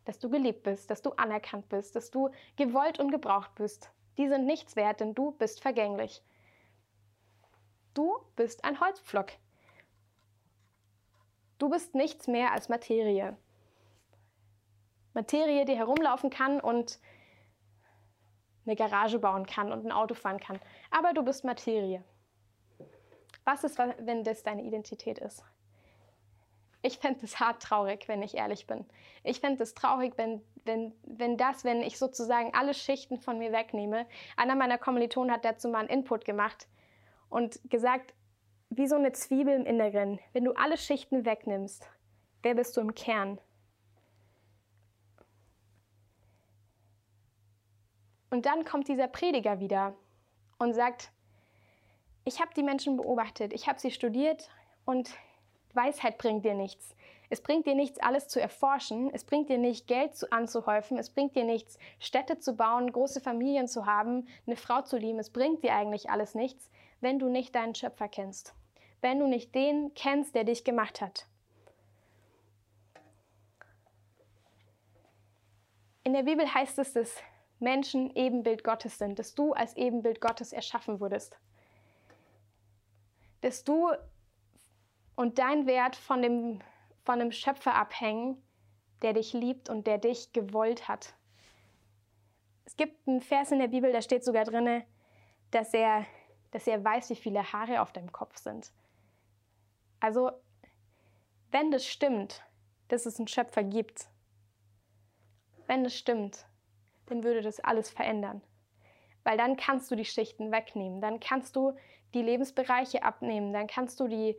dass 0.04 0.18
du 0.18 0.30
geliebt 0.30 0.62
bist, 0.62 0.90
dass 0.90 1.02
du 1.02 1.10
anerkannt 1.12 1.68
bist, 1.68 1.96
dass 1.96 2.10
du 2.10 2.30
gewollt 2.56 2.98
und 2.98 3.10
gebraucht 3.10 3.54
bist, 3.56 3.90
die 4.16 4.28
sind 4.28 4.46
nichts 4.46 4.76
wert, 4.76 5.00
denn 5.00 5.14
du 5.14 5.32
bist 5.32 5.60
vergänglich. 5.60 6.22
Du 7.94 8.18
bist 8.36 8.64
ein 8.64 8.80
Holzpflock. 8.80 9.32
Du 11.58 11.68
bist 11.68 11.94
nichts 11.94 12.26
mehr 12.28 12.52
als 12.52 12.68
Materie. 12.68 13.36
Materie, 15.14 15.64
die 15.64 15.76
herumlaufen 15.76 16.30
kann 16.30 16.60
und 16.60 16.98
eine 18.66 18.76
Garage 18.76 19.18
bauen 19.18 19.46
kann 19.46 19.72
und 19.72 19.84
ein 19.84 19.92
Auto 19.92 20.14
fahren 20.14 20.38
kann. 20.38 20.60
Aber 20.90 21.12
du 21.12 21.22
bist 21.22 21.44
Materie. 21.44 22.04
Was 23.44 23.64
ist, 23.64 23.78
wenn 23.78 24.22
das 24.22 24.42
deine 24.42 24.62
Identität 24.62 25.18
ist? 25.18 25.44
Ich 26.82 26.98
fände 26.98 27.24
es 27.24 27.40
hart 27.40 27.62
traurig, 27.62 28.08
wenn 28.08 28.22
ich 28.22 28.36
ehrlich 28.36 28.66
bin. 28.66 28.86
Ich 29.22 29.40
fände 29.40 29.62
es 29.62 29.74
traurig, 29.74 30.14
wenn, 30.16 30.42
wenn, 30.64 30.94
wenn 31.02 31.36
das, 31.36 31.64
wenn 31.64 31.82
ich 31.82 31.98
sozusagen 31.98 32.54
alle 32.54 32.72
Schichten 32.72 33.18
von 33.18 33.38
mir 33.38 33.52
wegnehme. 33.52 34.06
Einer 34.36 34.54
meiner 34.54 34.78
Kommilitonen 34.78 35.32
hat 35.32 35.44
dazu 35.44 35.68
mal 35.68 35.80
einen 35.80 35.88
Input 35.88 36.24
gemacht 36.24 36.68
und 37.28 37.60
gesagt, 37.68 38.14
wie 38.70 38.86
so 38.86 38.96
eine 38.96 39.12
Zwiebel 39.12 39.54
im 39.54 39.66
Inneren, 39.66 40.20
wenn 40.32 40.44
du 40.44 40.52
alle 40.52 40.78
Schichten 40.78 41.26
wegnimmst, 41.26 41.90
wer 42.42 42.54
bist 42.54 42.76
du 42.76 42.80
im 42.80 42.94
Kern? 42.94 43.38
Und 48.30 48.46
dann 48.46 48.64
kommt 48.64 48.88
dieser 48.88 49.08
Prediger 49.08 49.60
wieder 49.60 49.94
und 50.58 50.72
sagt, 50.72 51.10
ich 52.24 52.40
habe 52.40 52.54
die 52.54 52.62
Menschen 52.62 52.96
beobachtet, 52.96 53.52
ich 53.52 53.68
habe 53.68 53.80
sie 53.80 53.90
studiert 53.90 54.48
und 54.84 55.10
Weisheit 55.74 56.18
bringt 56.18 56.44
dir 56.44 56.54
nichts. 56.54 56.94
Es 57.28 57.40
bringt 57.40 57.66
dir 57.66 57.76
nichts, 57.76 58.00
alles 58.00 58.26
zu 58.26 58.40
erforschen. 58.40 59.10
Es 59.12 59.24
bringt 59.24 59.48
dir 59.48 59.58
nicht, 59.58 59.86
Geld 59.86 60.16
zu, 60.16 60.30
anzuhäufen. 60.32 60.98
Es 60.98 61.10
bringt 61.10 61.36
dir 61.36 61.44
nichts, 61.44 61.78
Städte 62.00 62.38
zu 62.38 62.56
bauen, 62.56 62.90
große 62.90 63.20
Familien 63.20 63.68
zu 63.68 63.86
haben, 63.86 64.26
eine 64.46 64.56
Frau 64.56 64.82
zu 64.82 64.96
lieben. 64.96 65.20
Es 65.20 65.30
bringt 65.30 65.62
dir 65.62 65.74
eigentlich 65.74 66.10
alles 66.10 66.34
nichts, 66.34 66.70
wenn 67.00 67.20
du 67.20 67.28
nicht 67.28 67.54
deinen 67.54 67.76
Schöpfer 67.76 68.08
kennst. 68.08 68.54
Wenn 69.00 69.20
du 69.20 69.28
nicht 69.28 69.54
den 69.54 69.94
kennst, 69.94 70.34
der 70.34 70.42
dich 70.42 70.64
gemacht 70.64 71.00
hat. 71.00 71.26
In 76.02 76.12
der 76.12 76.24
Bibel 76.24 76.52
heißt 76.52 76.80
es, 76.80 76.94
dass 76.94 77.22
Menschen 77.60 78.14
Ebenbild 78.14 78.64
Gottes 78.64 78.98
sind, 78.98 79.18
dass 79.18 79.34
du 79.34 79.52
als 79.52 79.76
Ebenbild 79.76 80.20
Gottes 80.20 80.52
erschaffen 80.52 81.00
wurdest. 81.00 81.38
Dass 83.42 83.64
du 83.64 83.90
und 85.14 85.38
dein 85.38 85.66
Wert 85.66 85.96
von 85.96 86.22
dem, 86.22 86.60
von 87.04 87.18
dem 87.18 87.32
Schöpfer 87.32 87.74
abhängen, 87.74 88.42
der 89.02 89.12
dich 89.12 89.32
liebt 89.32 89.68
und 89.68 89.86
der 89.86 89.98
dich 89.98 90.32
gewollt 90.32 90.88
hat. 90.88 91.14
Es 92.64 92.76
gibt 92.76 93.06
einen 93.06 93.20
Vers 93.20 93.50
in 93.52 93.58
der 93.58 93.68
Bibel, 93.68 93.92
da 93.92 94.00
steht 94.00 94.24
sogar 94.24 94.44
drin, 94.44 94.82
dass 95.50 95.74
er, 95.74 96.06
dass 96.52 96.66
er 96.66 96.82
weiß, 96.82 97.10
wie 97.10 97.16
viele 97.16 97.52
Haare 97.52 97.82
auf 97.82 97.92
deinem 97.92 98.12
Kopf 98.12 98.38
sind. 98.38 98.72
Also, 99.98 100.30
wenn 101.50 101.70
das 101.70 101.86
stimmt, 101.86 102.42
dass 102.88 103.06
es 103.06 103.18
einen 103.18 103.28
Schöpfer 103.28 103.64
gibt, 103.64 104.08
wenn 105.66 105.84
das 105.84 105.96
stimmt, 105.96 106.46
dann 107.10 107.24
würde 107.24 107.42
das 107.42 107.60
alles 107.60 107.90
verändern. 107.90 108.40
Weil 109.24 109.36
dann 109.36 109.56
kannst 109.56 109.90
du 109.90 109.96
die 109.96 110.04
Schichten 110.04 110.50
wegnehmen, 110.50 111.00
dann 111.00 111.20
kannst 111.20 111.56
du 111.56 111.74
die 112.14 112.22
Lebensbereiche 112.22 113.02
abnehmen, 113.02 113.52
dann 113.52 113.66
kannst 113.66 114.00
du 114.00 114.08
die, 114.08 114.36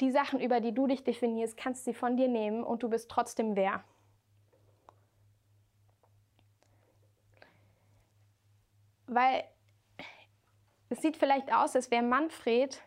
die 0.00 0.10
Sachen, 0.10 0.40
über 0.40 0.60
die 0.60 0.72
du 0.72 0.86
dich 0.86 1.02
definierst, 1.02 1.56
kannst 1.56 1.84
sie 1.84 1.94
von 1.94 2.16
dir 2.16 2.28
nehmen 2.28 2.62
und 2.62 2.82
du 2.82 2.88
bist 2.88 3.10
trotzdem 3.10 3.56
wer. 3.56 3.82
Weil 9.06 9.44
es 10.88 11.02
sieht 11.02 11.16
vielleicht 11.16 11.52
aus, 11.52 11.74
als 11.74 11.90
wäre 11.90 12.02
Manfred 12.02 12.80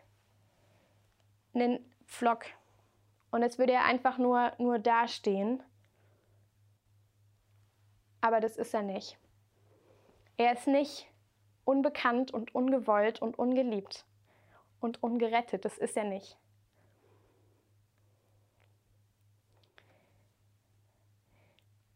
ein 1.54 1.84
Flock 2.06 2.46
und 3.30 3.42
als 3.42 3.58
würde 3.58 3.72
er 3.72 3.84
einfach 3.84 4.18
nur, 4.18 4.52
nur 4.58 4.78
dastehen. 4.78 5.62
Aber 8.20 8.40
das 8.40 8.56
ist 8.56 8.74
er 8.74 8.82
nicht. 8.82 9.18
Er 10.36 10.52
ist 10.52 10.66
nicht 10.66 11.06
unbekannt 11.64 12.32
und 12.32 12.54
ungewollt 12.54 13.20
und 13.20 13.38
ungeliebt 13.38 14.04
und 14.80 15.02
ungerettet. 15.02 15.64
Das 15.64 15.78
ist 15.78 15.96
er 15.96 16.04
nicht. 16.04 16.38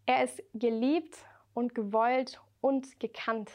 Er 0.07 0.25
ist 0.25 0.43
geliebt 0.53 1.17
und 1.55 1.75
gewollt 1.75 2.41
und 2.61 3.01
gekannt. 3.01 3.51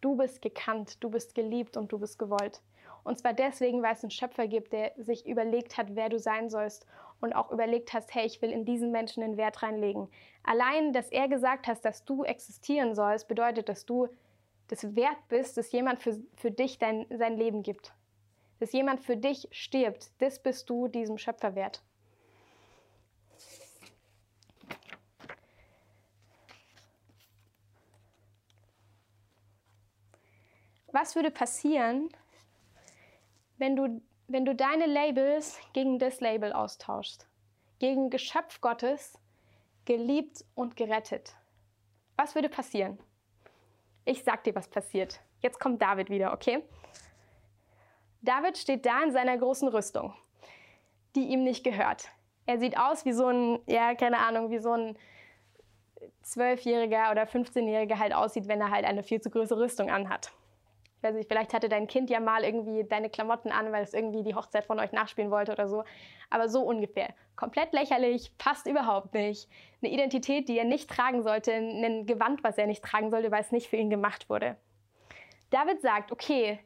Du 0.00 0.16
bist 0.16 0.40
gekannt, 0.40 1.02
du 1.02 1.10
bist 1.10 1.34
geliebt 1.34 1.76
und 1.76 1.90
du 1.92 1.98
bist 1.98 2.18
gewollt. 2.18 2.62
Und 3.02 3.18
zwar 3.18 3.32
deswegen, 3.32 3.82
weil 3.82 3.94
es 3.94 4.02
einen 4.02 4.10
Schöpfer 4.10 4.46
gibt, 4.46 4.72
der 4.72 4.92
sich 4.98 5.26
überlegt 5.26 5.76
hat, 5.78 5.94
wer 5.96 6.08
du 6.08 6.18
sein 6.18 6.50
sollst 6.50 6.86
und 7.20 7.32
auch 7.32 7.50
überlegt 7.50 7.92
hast, 7.92 8.14
hey, 8.14 8.26
ich 8.26 8.40
will 8.42 8.50
in 8.50 8.64
diesen 8.64 8.90
Menschen 8.90 9.20
den 9.22 9.36
Wert 9.36 9.62
reinlegen. 9.62 10.08
Allein, 10.42 10.92
dass 10.92 11.10
er 11.10 11.28
gesagt 11.28 11.66
hat, 11.66 11.84
dass 11.84 12.04
du 12.04 12.24
existieren 12.24 12.94
sollst, 12.94 13.28
bedeutet, 13.28 13.68
dass 13.68 13.86
du 13.86 14.08
das 14.68 14.94
wert 14.94 15.18
bist, 15.28 15.56
dass 15.56 15.72
jemand 15.72 16.00
für, 16.00 16.18
für 16.36 16.50
dich 16.50 16.78
dein, 16.78 17.06
sein 17.10 17.36
Leben 17.36 17.62
gibt. 17.62 17.92
Dass 18.58 18.72
jemand 18.72 19.00
für 19.00 19.16
dich 19.16 19.48
stirbt, 19.50 20.10
das 20.18 20.38
bist 20.38 20.70
du 20.70 20.88
diesem 20.88 21.18
Schöpfer 21.18 21.54
wert. 21.54 21.82
was 30.92 31.14
würde 31.14 31.30
passieren, 31.30 32.08
wenn 33.58 33.76
du, 33.76 34.00
wenn 34.30 34.44
du 34.44 34.54
deine 34.54 34.86
Labels 34.86 35.58
gegen 35.72 35.98
das 35.98 36.20
Label 36.20 36.52
austauschst? 36.52 37.26
Gegen 37.80 38.10
Geschöpf 38.10 38.60
Gottes, 38.60 39.18
geliebt 39.86 40.44
und 40.54 40.76
gerettet. 40.76 41.34
Was 42.16 42.36
würde 42.36 42.48
passieren? 42.48 42.98
Ich 44.04 44.22
sag 44.22 44.44
dir, 44.44 44.54
was 44.54 44.68
passiert. 44.68 45.20
Jetzt 45.40 45.58
kommt 45.58 45.82
David 45.82 46.10
wieder, 46.10 46.32
okay? 46.32 46.62
David 48.22 48.56
steht 48.56 48.86
da 48.86 49.02
in 49.02 49.10
seiner 49.10 49.36
großen 49.36 49.68
Rüstung, 49.68 50.14
die 51.16 51.28
ihm 51.28 51.42
nicht 51.42 51.64
gehört. 51.64 52.08
Er 52.46 52.58
sieht 52.58 52.78
aus 52.78 53.04
wie 53.04 53.12
so 53.12 53.26
ein, 53.26 53.58
ja, 53.66 53.94
keine 53.94 54.18
Ahnung, 54.18 54.50
wie 54.50 54.58
so 54.58 54.72
ein 54.72 54.96
Zwölfjähriger 56.22 57.10
oder 57.10 57.24
15-Jähriger 57.24 57.98
halt 57.98 58.14
aussieht, 58.14 58.46
wenn 58.46 58.60
er 58.60 58.70
halt 58.70 58.84
eine 58.84 59.02
viel 59.02 59.20
zu 59.20 59.30
große 59.30 59.56
Rüstung 59.56 59.90
anhat. 59.90 60.32
Ich 61.00 61.04
weiß 61.04 61.14
nicht, 61.14 61.28
vielleicht 61.28 61.54
hatte 61.54 61.70
dein 61.70 61.86
Kind 61.86 62.10
ja 62.10 62.20
mal 62.20 62.44
irgendwie 62.44 62.84
deine 62.84 63.08
Klamotten 63.08 63.50
an, 63.50 63.72
weil 63.72 63.82
es 63.82 63.94
irgendwie 63.94 64.22
die 64.22 64.34
Hochzeit 64.34 64.66
von 64.66 64.78
euch 64.78 64.92
nachspielen 64.92 65.30
wollte 65.30 65.50
oder 65.50 65.66
so. 65.66 65.82
Aber 66.28 66.50
so 66.50 66.60
ungefähr. 66.60 67.14
Komplett 67.36 67.72
lächerlich, 67.72 68.36
passt 68.36 68.66
überhaupt 68.66 69.14
nicht. 69.14 69.48
Eine 69.80 69.94
Identität, 69.94 70.46
die 70.50 70.58
er 70.58 70.66
nicht 70.66 70.90
tragen 70.90 71.22
sollte, 71.22 71.54
ein 71.54 72.04
Gewand, 72.04 72.44
was 72.44 72.58
er 72.58 72.66
nicht 72.66 72.84
tragen 72.84 73.10
sollte, 73.10 73.30
weil 73.30 73.40
es 73.40 73.50
nicht 73.50 73.70
für 73.70 73.76
ihn 73.76 73.88
gemacht 73.88 74.28
wurde. 74.28 74.58
David 75.48 75.80
sagt, 75.80 76.12
okay, 76.12 76.58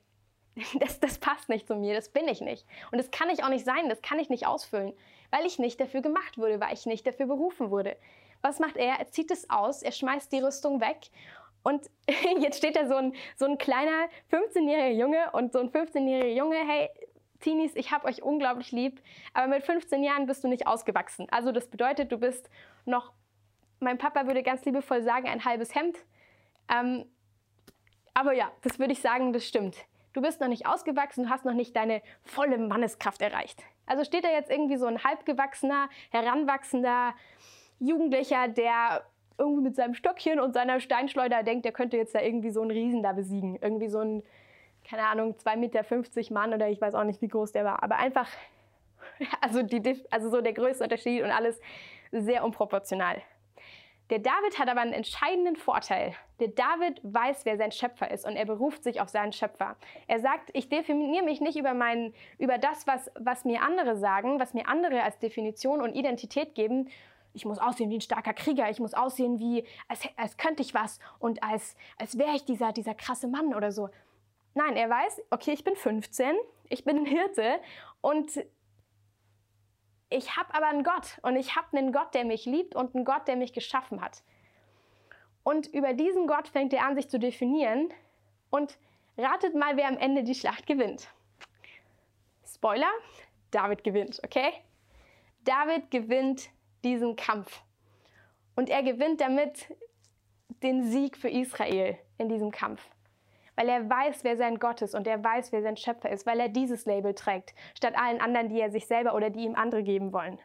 das, 0.80 0.98
das 0.98 1.18
passt 1.18 1.48
nicht 1.48 1.68
zu 1.68 1.76
mir, 1.76 1.94
das 1.94 2.08
bin 2.08 2.26
ich 2.26 2.40
nicht. 2.40 2.66
Und 2.90 2.98
das 2.98 3.12
kann 3.12 3.30
ich 3.30 3.44
auch 3.44 3.50
nicht 3.50 3.64
sein, 3.64 3.88
das 3.88 4.02
kann 4.02 4.18
ich 4.18 4.30
nicht 4.30 4.48
ausfüllen, 4.48 4.94
weil 5.30 5.46
ich 5.46 5.60
nicht 5.60 5.80
dafür 5.80 6.02
gemacht 6.02 6.38
wurde, 6.38 6.60
weil 6.60 6.74
ich 6.74 6.86
nicht 6.86 7.06
dafür 7.06 7.26
berufen 7.26 7.70
wurde. 7.70 7.96
Was 8.42 8.58
macht 8.58 8.76
er? 8.76 8.98
Er 8.98 9.10
zieht 9.12 9.30
es 9.30 9.48
aus, 9.48 9.82
er 9.82 9.92
schmeißt 9.92 10.32
die 10.32 10.40
Rüstung 10.40 10.80
weg 10.80 10.98
und 11.64 11.90
jetzt 12.38 12.58
steht 12.58 12.76
da 12.76 12.86
so 12.86 12.94
ein, 12.94 13.14
so 13.36 13.46
ein 13.46 13.58
kleiner 13.58 14.08
15-jähriger 14.30 14.92
Junge 14.92 15.30
und 15.32 15.52
so 15.52 15.58
ein 15.58 15.70
15-jähriger 15.70 16.36
Junge, 16.36 16.56
hey, 16.56 16.90
Teenies, 17.40 17.74
ich 17.74 17.90
habe 17.90 18.06
euch 18.06 18.22
unglaublich 18.22 18.70
lieb, 18.70 19.02
aber 19.32 19.48
mit 19.48 19.64
15 19.64 20.02
Jahren 20.02 20.26
bist 20.26 20.44
du 20.44 20.48
nicht 20.48 20.66
ausgewachsen. 20.66 21.26
Also 21.30 21.52
das 21.52 21.68
bedeutet, 21.68 22.12
du 22.12 22.18
bist 22.18 22.48
noch, 22.84 23.12
mein 23.80 23.98
Papa 23.98 24.26
würde 24.26 24.42
ganz 24.42 24.64
liebevoll 24.64 25.02
sagen, 25.02 25.26
ein 25.26 25.44
halbes 25.44 25.74
Hemd. 25.74 25.98
Ähm, 26.70 27.06
aber 28.14 28.32
ja, 28.32 28.50
das 28.62 28.78
würde 28.78 28.92
ich 28.92 29.00
sagen, 29.00 29.32
das 29.32 29.46
stimmt. 29.46 29.76
Du 30.12 30.22
bist 30.22 30.40
noch 30.40 30.48
nicht 30.48 30.66
ausgewachsen, 30.66 31.24
du 31.24 31.30
hast 31.30 31.44
noch 31.44 31.54
nicht 31.54 31.74
deine 31.74 32.00
volle 32.22 32.56
Manneskraft 32.56 33.20
erreicht. 33.20 33.62
Also 33.86 34.04
steht 34.04 34.24
da 34.24 34.30
jetzt 34.30 34.50
irgendwie 34.50 34.76
so 34.76 34.86
ein 34.86 35.02
halbgewachsener, 35.02 35.88
heranwachsender 36.10 37.14
Jugendlicher, 37.80 38.48
der 38.48 39.04
irgendwie 39.38 39.62
mit 39.62 39.76
seinem 39.76 39.94
Stöckchen 39.94 40.40
und 40.40 40.54
seiner 40.54 40.80
Steinschleuder 40.80 41.42
denkt, 41.42 41.66
er 41.66 41.72
könnte 41.72 41.96
jetzt 41.96 42.14
da 42.14 42.20
irgendwie 42.20 42.50
so 42.50 42.62
einen 42.62 42.70
Riesen 42.70 43.02
da 43.02 43.12
besiegen. 43.12 43.58
Irgendwie 43.60 43.88
so 43.88 43.98
ein, 43.98 44.22
keine 44.88 45.04
Ahnung, 45.04 45.34
2,50 45.34 45.56
Meter 45.56 46.34
Mann 46.34 46.54
oder 46.54 46.68
ich 46.68 46.80
weiß 46.80 46.94
auch 46.94 47.04
nicht, 47.04 47.20
wie 47.22 47.28
groß 47.28 47.52
der 47.52 47.64
war. 47.64 47.82
Aber 47.82 47.96
einfach, 47.96 48.28
also, 49.40 49.62
die, 49.62 50.04
also 50.10 50.30
so 50.30 50.40
der 50.40 50.52
größte 50.52 50.84
Unterschied 50.84 51.22
und 51.22 51.30
alles 51.30 51.60
sehr 52.12 52.44
unproportional. 52.44 53.22
Der 54.10 54.18
David 54.18 54.58
hat 54.58 54.68
aber 54.68 54.82
einen 54.82 54.92
entscheidenden 54.92 55.56
Vorteil. 55.56 56.14
Der 56.38 56.48
David 56.48 57.00
weiß, 57.02 57.46
wer 57.46 57.56
sein 57.56 57.72
Schöpfer 57.72 58.10
ist 58.10 58.26
und 58.26 58.36
er 58.36 58.44
beruft 58.44 58.84
sich 58.84 59.00
auf 59.00 59.08
seinen 59.08 59.32
Schöpfer. 59.32 59.76
Er 60.06 60.20
sagt, 60.20 60.50
ich 60.52 60.68
definiere 60.68 61.24
mich 61.24 61.40
nicht 61.40 61.58
über, 61.58 61.72
mein, 61.72 62.12
über 62.38 62.58
das, 62.58 62.86
was, 62.86 63.10
was 63.18 63.46
mir 63.46 63.62
andere 63.62 63.96
sagen, 63.96 64.38
was 64.38 64.52
mir 64.52 64.68
andere 64.68 65.02
als 65.02 65.18
Definition 65.20 65.80
und 65.80 65.94
Identität 65.94 66.54
geben, 66.54 66.90
ich 67.34 67.44
muss 67.44 67.58
aussehen 67.58 67.90
wie 67.90 67.98
ein 67.98 68.00
starker 68.00 68.32
Krieger, 68.32 68.70
ich 68.70 68.78
muss 68.78 68.94
aussehen 68.94 69.38
wie, 69.38 69.66
als, 69.88 70.08
als 70.16 70.36
könnte 70.36 70.62
ich 70.62 70.72
was 70.72 70.98
und 71.18 71.42
als, 71.42 71.76
als 71.98 72.16
wäre 72.16 72.34
ich 72.36 72.44
dieser, 72.44 72.72
dieser 72.72 72.94
krasse 72.94 73.28
Mann 73.28 73.54
oder 73.54 73.72
so. 73.72 73.90
Nein, 74.54 74.76
er 74.76 74.88
weiß, 74.88 75.22
okay, 75.30 75.52
ich 75.52 75.64
bin 75.64 75.74
15, 75.74 76.36
ich 76.68 76.84
bin 76.84 76.98
ein 76.98 77.06
Hirte 77.06 77.60
und 78.00 78.44
ich 80.10 80.36
habe 80.36 80.54
aber 80.54 80.68
einen 80.68 80.84
Gott 80.84 81.18
und 81.22 81.34
ich 81.34 81.56
habe 81.56 81.76
einen 81.76 81.92
Gott, 81.92 82.14
der 82.14 82.24
mich 82.24 82.46
liebt 82.46 82.76
und 82.76 82.94
einen 82.94 83.04
Gott, 83.04 83.26
der 83.26 83.36
mich 83.36 83.52
geschaffen 83.52 84.00
hat. 84.00 84.22
Und 85.42 85.66
über 85.66 85.92
diesen 85.92 86.28
Gott 86.28 86.46
fängt 86.46 86.72
er 86.72 86.86
an, 86.86 86.94
sich 86.94 87.10
zu 87.10 87.18
definieren 87.18 87.92
und 88.50 88.78
ratet 89.18 89.56
mal, 89.56 89.76
wer 89.76 89.88
am 89.88 89.98
Ende 89.98 90.22
die 90.22 90.36
Schlacht 90.36 90.68
gewinnt. 90.68 91.08
Spoiler, 92.46 92.90
David 93.50 93.82
gewinnt, 93.82 94.20
okay? 94.24 94.52
David 95.44 95.90
gewinnt 95.90 96.48
diesen 96.84 97.16
Kampf. 97.16 97.62
Und 98.56 98.70
er 98.70 98.82
gewinnt 98.82 99.20
damit 99.20 99.74
den 100.62 100.84
Sieg 100.84 101.16
für 101.16 101.28
Israel 101.28 101.98
in 102.18 102.28
diesem 102.28 102.50
Kampf. 102.50 102.86
Weil 103.56 103.68
er 103.68 103.88
weiß, 103.88 104.24
wer 104.24 104.36
sein 104.36 104.58
Gott 104.58 104.82
ist 104.82 104.94
und 104.94 105.06
er 105.06 105.22
weiß, 105.22 105.52
wer 105.52 105.62
sein 105.62 105.76
Schöpfer 105.76 106.10
ist, 106.10 106.26
weil 106.26 106.40
er 106.40 106.48
dieses 106.48 106.86
Label 106.86 107.14
trägt, 107.14 107.54
statt 107.76 107.94
allen 107.96 108.20
anderen, 108.20 108.48
die 108.48 108.60
er 108.60 108.70
sich 108.70 108.86
selber 108.86 109.14
oder 109.14 109.30
die 109.30 109.44
ihm 109.44 109.54
andere 109.54 109.82
geben 109.82 110.12
wollen. 110.12 110.38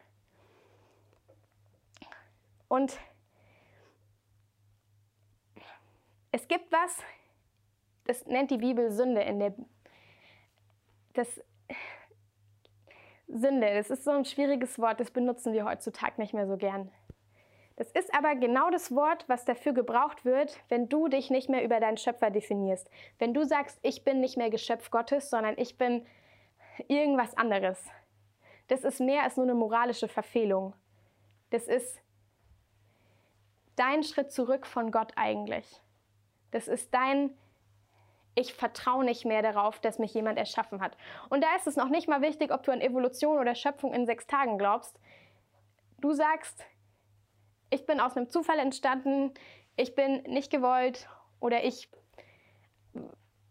Und 2.68 2.98
es 6.30 6.46
gibt 6.46 6.70
was, 6.70 6.98
das 8.04 8.26
nennt 8.26 8.50
die 8.52 8.58
Bibel 8.58 8.90
Sünde 8.92 9.22
in 9.22 9.40
der 9.40 9.54
das 11.14 11.42
Sünde, 13.32 13.74
das 13.74 13.90
ist 13.90 14.04
so 14.04 14.10
ein 14.10 14.24
schwieriges 14.24 14.78
Wort, 14.78 15.00
das 15.00 15.10
benutzen 15.10 15.52
wir 15.52 15.64
heutzutage 15.64 16.20
nicht 16.20 16.34
mehr 16.34 16.46
so 16.46 16.56
gern. 16.56 16.90
Das 17.76 17.90
ist 17.92 18.14
aber 18.14 18.34
genau 18.34 18.70
das 18.70 18.94
Wort, 18.94 19.24
was 19.26 19.46
dafür 19.46 19.72
gebraucht 19.72 20.24
wird, 20.24 20.58
wenn 20.68 20.88
du 20.88 21.08
dich 21.08 21.30
nicht 21.30 21.48
mehr 21.48 21.64
über 21.64 21.80
deinen 21.80 21.96
Schöpfer 21.96 22.30
definierst. 22.30 22.90
Wenn 23.18 23.32
du 23.32 23.44
sagst, 23.44 23.78
ich 23.82 24.04
bin 24.04 24.20
nicht 24.20 24.36
mehr 24.36 24.50
Geschöpf 24.50 24.90
Gottes, 24.90 25.30
sondern 25.30 25.54
ich 25.56 25.78
bin 25.78 26.04
irgendwas 26.88 27.34
anderes. 27.38 27.82
Das 28.68 28.84
ist 28.84 29.00
mehr 29.00 29.22
als 29.22 29.36
nur 29.36 29.46
eine 29.46 29.54
moralische 29.54 30.08
Verfehlung. 30.08 30.74
Das 31.50 31.68
ist 31.68 32.02
dein 33.76 34.02
Schritt 34.02 34.30
zurück 34.30 34.66
von 34.66 34.90
Gott 34.90 35.12
eigentlich. 35.16 35.80
Das 36.50 36.68
ist 36.68 36.92
dein 36.92 37.30
ich 38.34 38.54
vertraue 38.54 39.04
nicht 39.04 39.24
mehr 39.24 39.42
darauf, 39.42 39.80
dass 39.80 39.98
mich 39.98 40.14
jemand 40.14 40.38
erschaffen 40.38 40.80
hat. 40.80 40.96
Und 41.28 41.42
da 41.42 41.54
ist 41.56 41.66
es 41.66 41.76
noch 41.76 41.88
nicht 41.88 42.08
mal 42.08 42.22
wichtig, 42.22 42.52
ob 42.52 42.62
du 42.62 42.72
an 42.72 42.80
Evolution 42.80 43.38
oder 43.38 43.54
Schöpfung 43.54 43.92
in 43.92 44.06
sechs 44.06 44.26
Tagen 44.26 44.58
glaubst. 44.58 44.98
Du 45.98 46.12
sagst, 46.12 46.64
ich 47.70 47.86
bin 47.86 48.00
aus 48.00 48.16
einem 48.16 48.28
Zufall 48.28 48.58
entstanden, 48.58 49.32
ich 49.76 49.94
bin 49.94 50.22
nicht 50.22 50.50
gewollt 50.50 51.08
oder 51.40 51.64
ich, 51.64 51.88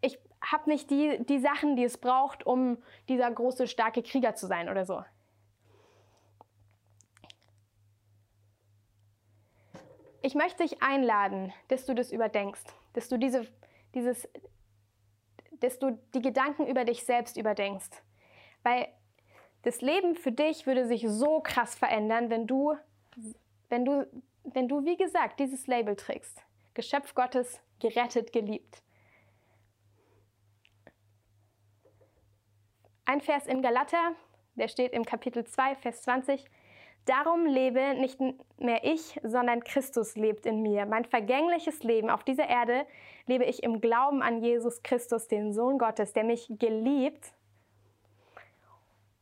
ich 0.02 0.20
habe 0.42 0.70
nicht 0.70 0.89
die, 0.89 1.24
die 1.26 1.39
Sachen, 1.39 1.76
die 1.76 1.84
es 1.84 1.98
braucht, 1.98 2.46
um 2.46 2.78
dieser 3.08 3.30
große, 3.30 3.68
starke 3.68 4.04
Krieger 4.04 4.36
zu 4.36 4.48
sein 4.48 4.70
oder 4.70 4.86
so. 4.86 5.04
Ich 10.22 10.36
möchte 10.36 10.63
dich 10.63 10.82
einladen, 10.82 11.54
dass 11.70 11.86
du 11.86 11.96
das 11.96 12.12
überdenkst, 12.12 12.63
dass 12.94 13.08
du 13.08 13.18
diese, 13.18 13.48
dieses 13.94 14.28
dass 15.60 15.80
du 15.80 16.00
die 16.13 16.22
Gedanken 16.22 16.67
über 16.67 16.86
dich 16.86 17.04
selbst 17.04 17.38
überdenkst. 17.38 18.04
Weil 18.63 18.88
das 19.63 19.82
Leben 19.82 20.15
für 20.15 20.32
dich 20.32 20.65
würde 20.65 20.88
sich 20.88 21.06
so 21.08 21.41
krass 21.41 21.76
verändern, 21.76 22.30
wenn 22.30 22.48
du, 22.48 22.76
wenn 23.69 23.86
du, 23.86 24.08
wenn 24.43 24.67
du, 24.67 24.86
wie 24.86 24.98
gesagt, 24.98 25.39
dieses 25.39 25.67
Label 25.67 25.95
trägst. 25.95 26.41
Geschöpf 26.74 27.13
Gottes, 27.13 27.62
gerettet, 27.80 28.32
geliebt. 28.32 28.82
Ein 33.06 33.22
Vers 33.22 33.48
in 33.48 33.62
Galater, 33.62 34.15
der 34.56 34.67
steht 34.67 34.93
im 34.93 35.04
Kapitel 35.04 35.43
2, 35.43 35.76
Vers 35.78 36.04
20. 36.04 36.45
Darum 37.05 37.45
lebe 37.45 37.95
nicht 37.95 38.19
mehr 38.57 38.83
ich, 38.83 39.19
sondern 39.23 39.63
Christus 39.63 40.15
lebt 40.15 40.45
in 40.45 40.62
mir. 40.62 40.85
Mein 40.85 41.05
vergängliches 41.05 41.83
Leben 41.83 42.09
auf 42.09 42.23
dieser 42.23 42.47
Erde 42.47 42.85
lebe 43.25 43.45
ich 43.45 43.63
im 43.63 43.81
Glauben 43.81 44.21
an 44.21 44.43
Jesus 44.43 44.83
Christus, 44.83 45.27
den 45.27 45.53
Sohn 45.53 45.79
Gottes, 45.79 46.13
der 46.13 46.23
mich 46.23 46.47
geliebt 46.59 47.33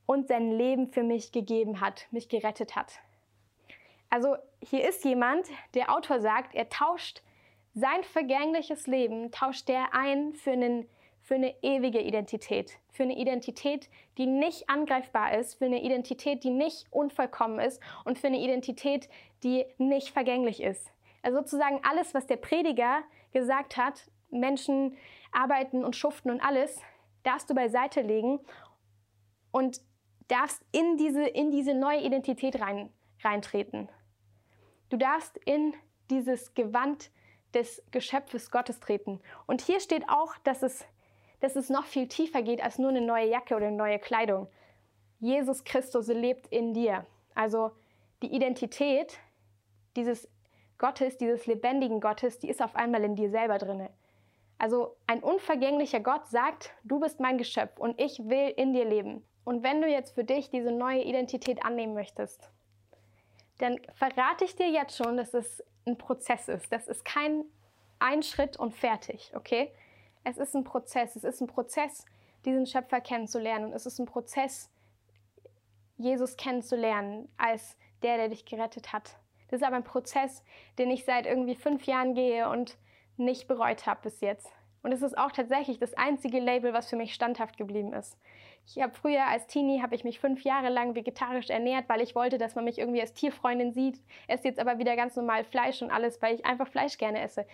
und 0.06 0.28
sein 0.28 0.52
Leben 0.52 0.88
für 0.88 1.04
mich 1.04 1.32
gegeben 1.32 1.82
hat, 1.82 2.08
mich 2.12 2.30
gerettet 2.30 2.76
hat. 2.76 3.00
Also 4.10 4.36
hier 4.62 4.88
ist 4.88 5.04
jemand, 5.06 5.48
der 5.74 5.94
Autor 5.94 6.20
sagt, 6.20 6.56
er 6.56 6.70
tauscht 6.70 7.22
sein 7.74 8.04
vergängliches 8.04 8.88
Leben, 8.88 9.32
tauscht 9.32 9.70
er 9.70 9.94
ein 9.94 10.34
für 10.34 10.52
einen 10.52 10.90
für 11.28 11.36
eine 11.36 11.54
ewige 11.62 12.00
Identität, 12.00 12.80
für 12.90 13.04
eine 13.04 13.18
Identität, 13.18 13.90
die 14.18 14.26
nicht 14.26 14.70
angreifbar 14.70 15.38
ist, 15.38 15.56
für 15.56 15.66
eine 15.66 15.84
Identität, 15.84 16.46
die 16.46 16.50
nicht 16.50 16.86
unvollkommen 16.90 17.60
ist 17.60 17.82
und 18.06 18.18
für 18.18 18.28
eine 18.28 18.40
Identität, 18.40 19.10
die 19.44 19.66
nicht 19.78 20.12
vergänglich 20.12 20.64
ist. 20.64 20.90
Also 21.22 21.40
sozusagen 21.40 21.82
alles, 21.84 22.14
was 22.14 22.28
der 22.28 22.38
Prediger 22.38 23.04
gesagt 23.34 23.76
hat, 23.76 24.10
Menschen 24.32 24.96
arbeiten 25.34 25.84
und 25.84 25.98
schuften 25.98 26.32
und 26.32 26.40
alles, 26.40 26.80
darfst 27.24 27.50
du 27.50 27.56
beiseite 27.56 28.00
legen 28.04 28.40
und 29.52 29.82
darfst 30.30 30.64
in 30.72 30.96
diese, 30.96 31.28
in 31.28 31.52
diese 31.52 31.74
neue 31.74 32.04
Identität 32.04 32.62
rein, 32.62 32.90
reintreten. 33.22 33.90
Du 34.88 34.96
darfst 34.96 35.36
in 35.44 35.74
dieses 36.10 36.54
Gewand 36.54 37.12
des 37.54 37.84
Geschöpfes 37.92 38.50
Gottes 38.50 38.80
treten. 38.80 39.20
Und 39.46 39.60
hier 39.60 39.82
steht 39.82 40.08
auch, 40.08 40.38
dass 40.46 40.64
es 40.64 40.86
dass 41.40 41.56
es 41.56 41.70
noch 41.70 41.86
viel 41.86 42.08
tiefer 42.08 42.42
geht 42.42 42.62
als 42.62 42.78
nur 42.78 42.90
eine 42.90 43.02
neue 43.02 43.30
Jacke 43.30 43.56
oder 43.56 43.68
eine 43.68 43.76
neue 43.76 44.00
Kleidung. 44.00 44.48
Jesus 45.20 45.64
Christus 45.64 46.08
lebt 46.08 46.48
in 46.48 46.74
dir. 46.74 47.06
Also 47.36 47.72
die 48.22 48.34
Identität 48.34 49.20
dieses 49.96 50.28
Gottes, 50.78 51.18
dieses 51.18 51.46
lebendigen 51.48 52.02
Gottes, 52.02 52.40
die 52.40 52.50
ist 52.50 52.62
auf 52.62 52.76
einmal 52.76 53.04
in 53.04 53.16
dir 53.16 53.30
selber 53.30 53.58
drinne. 53.58 53.90
Also 54.60 54.96
ein 55.06 55.24
unvergänglicher 55.24 56.00
Gott 56.00 56.28
sagt, 56.28 56.72
du 56.84 57.00
bist 57.00 57.20
mein 57.20 57.38
Geschöpf 57.38 57.80
und 57.80 58.00
ich 58.00 58.20
will 58.20 58.54
in 58.58 58.74
dir 58.74 58.86
leben. 58.86 59.24
Und 59.44 59.64
wenn 59.64 59.82
du 59.82 59.88
jetzt 59.88 60.16
für 60.16 60.24
dich 60.24 60.50
diese 60.50 60.72
neue 60.72 61.04
Identität 61.04 61.64
annehmen 61.64 61.94
möchtest 61.94 62.52
dann 63.58 63.80
verrate 63.94 64.46
ich 64.46 64.56
dir 64.56 64.70
jetzt 64.70 64.98
schon, 64.98 65.18
dass 65.18 65.34
es 65.34 65.64
ein 65.86 65.98
Prozess 65.98 66.48
ist. 66.48 66.72
Das 66.72 66.88
ist 66.88 67.06
kein 67.06 67.46
ein 68.00 68.22
Schritt 68.22 68.58
und 68.58 68.76
fertig, 68.76 69.32
okay? 69.36 69.72
Es 70.30 70.38
ist 70.38 70.56
ein 70.56 70.66
Prozess. 70.66 71.16
Es 71.16 71.24
ist 71.24 71.40
ein 71.40 71.48
Prozess, 71.48 72.06
diesen 72.44 72.66
Schöpfer 72.66 73.00
kennenzulernen. 73.00 73.68
Und 73.68 73.74
es 73.74 73.86
ist 73.86 73.98
ein 73.98 74.06
Prozess, 74.06 74.70
Jesus 75.98 76.36
kennenzulernen 76.36 77.30
als 77.38 77.78
der, 78.04 78.18
der 78.18 78.28
dich 78.28 78.46
gerettet 78.46 78.92
hat. 78.92 79.16
Das 79.50 79.62
ist 79.62 79.66
aber 79.66 79.78
ein 79.78 79.86
Prozess, 79.86 80.44
den 80.78 80.92
ich 80.92 81.06
seit 81.06 81.26
irgendwie 81.26 81.56
fünf 81.56 81.86
Jahren 81.86 82.14
gehe 82.14 82.50
und 82.50 82.78
nicht 83.16 83.48
bereut 83.48 83.86
habe 83.86 84.02
bis 84.04 84.20
jetzt. 84.20 84.52
Und 84.84 84.92
es 84.92 85.02
ist 85.02 85.18
auch 85.18 85.32
tatsächlich 85.32 85.80
das 85.80 85.94
einzige 85.94 86.40
Label, 86.40 86.74
was 86.74 86.90
für 86.90 86.98
mich 86.98 87.14
standhaft 87.14 87.58
geblieben 87.58 87.94
ist. 87.94 88.18
Ich 88.66 88.82
habe 88.82 88.94
früher 88.94 89.26
als 89.26 89.48
Teenie 89.48 89.82
habe 89.82 89.96
ich 89.96 90.04
mich 90.04 90.20
fünf 90.20 90.44
Jahre 90.44 90.68
lang 90.68 90.94
vegetarisch 90.94 91.50
ernährt, 91.50 91.88
weil 91.88 92.02
ich 92.02 92.16
wollte, 92.16 92.38
dass 92.38 92.56
man 92.56 92.66
mich 92.66 92.80
irgendwie 92.80 93.00
als 93.00 93.14
Tierfreundin 93.14 93.72
sieht. 93.72 94.02
Esse 94.28 94.50
jetzt 94.50 94.60
aber 94.60 94.78
wieder 94.78 94.98
ganz 94.98 95.16
normal 95.16 95.46
Fleisch 95.46 95.82
und 95.82 95.90
alles, 95.90 96.22
weil 96.22 96.36
ich 96.36 96.46
einfach 96.46 96.68
Fleisch 96.68 96.98
gerne 96.98 97.22
esse. 97.22 97.46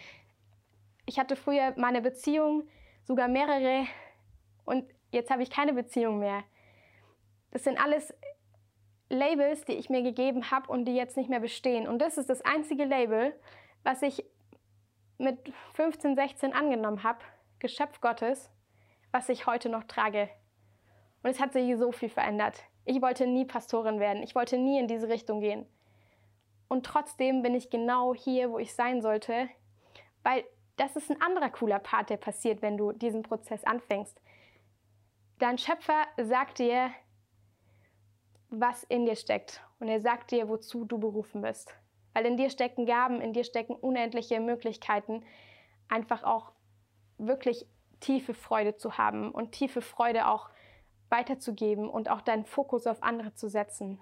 Ich 1.05 1.19
hatte 1.19 1.35
früher 1.35 1.73
meine 1.77 2.01
Beziehung, 2.01 2.67
sogar 3.03 3.27
mehrere, 3.27 3.85
und 4.65 4.85
jetzt 5.11 5.29
habe 5.29 5.43
ich 5.43 5.49
keine 5.49 5.73
Beziehung 5.73 6.19
mehr. 6.19 6.43
Das 7.51 7.63
sind 7.63 7.81
alles 7.81 8.13
Labels, 9.09 9.65
die 9.65 9.73
ich 9.73 9.89
mir 9.89 10.01
gegeben 10.01 10.49
habe 10.49 10.71
und 10.71 10.85
die 10.85 10.95
jetzt 10.95 11.17
nicht 11.17 11.29
mehr 11.29 11.39
bestehen. 11.39 11.87
Und 11.87 11.99
das 11.99 12.17
ist 12.17 12.29
das 12.29 12.41
einzige 12.41 12.85
Label, 12.85 13.37
was 13.83 14.01
ich 14.01 14.25
mit 15.17 15.53
15, 15.73 16.15
16 16.15 16.53
angenommen 16.53 17.03
habe, 17.03 17.19
Geschöpf 17.59 18.01
Gottes, 18.01 18.49
was 19.11 19.29
ich 19.29 19.45
heute 19.45 19.69
noch 19.69 19.83
trage. 19.83 20.29
Und 21.21 21.29
es 21.29 21.39
hat 21.39 21.53
sich 21.53 21.77
so 21.77 21.91
viel 21.91 22.09
verändert. 22.09 22.63
Ich 22.85 23.01
wollte 23.01 23.27
nie 23.27 23.45
Pastorin 23.45 23.99
werden. 23.99 24.23
Ich 24.23 24.35
wollte 24.35 24.57
nie 24.57 24.79
in 24.79 24.87
diese 24.87 25.07
Richtung 25.07 25.39
gehen. 25.39 25.65
Und 26.67 26.85
trotzdem 26.85 27.43
bin 27.43 27.55
ich 27.55 27.69
genau 27.69 28.13
hier, 28.15 28.51
wo 28.51 28.57
ich 28.57 28.73
sein 28.73 29.01
sollte, 29.01 29.47
weil 30.23 30.43
das 30.83 30.97
ist 30.97 31.09
ein 31.09 31.21
anderer 31.21 31.49
cooler 31.49 31.79
Part, 31.79 32.09
der 32.09 32.17
passiert, 32.17 32.61
wenn 32.61 32.77
du 32.77 32.91
diesen 32.91 33.23
Prozess 33.23 33.63
anfängst. 33.63 34.19
Dein 35.39 35.57
Schöpfer 35.57 36.03
sagt 36.17 36.59
dir, 36.59 36.91
was 38.49 38.83
in 38.83 39.05
dir 39.05 39.15
steckt. 39.15 39.61
Und 39.79 39.87
er 39.87 40.01
sagt 40.01 40.31
dir, 40.31 40.49
wozu 40.49 40.83
du 40.83 40.97
berufen 40.97 41.41
bist. 41.41 41.73
Weil 42.13 42.25
in 42.25 42.37
dir 42.37 42.49
stecken 42.49 42.85
Gaben, 42.85 43.21
in 43.21 43.31
dir 43.31 43.45
stecken 43.45 43.75
unendliche 43.75 44.39
Möglichkeiten, 44.41 45.23
einfach 45.87 46.23
auch 46.23 46.51
wirklich 47.17 47.65
tiefe 48.01 48.33
Freude 48.33 48.75
zu 48.75 48.97
haben 48.97 49.31
und 49.31 49.53
tiefe 49.53 49.81
Freude 49.81 50.27
auch 50.27 50.49
weiterzugeben 51.09 51.89
und 51.89 52.09
auch 52.09 52.21
deinen 52.21 52.45
Fokus 52.45 52.87
auf 52.87 53.01
andere 53.01 53.33
zu 53.33 53.47
setzen. 53.47 54.01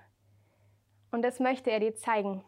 Und 1.12 1.22
das 1.22 1.40
möchte 1.40 1.70
er 1.70 1.80
dir 1.80 1.96
zeigen. 1.96 2.44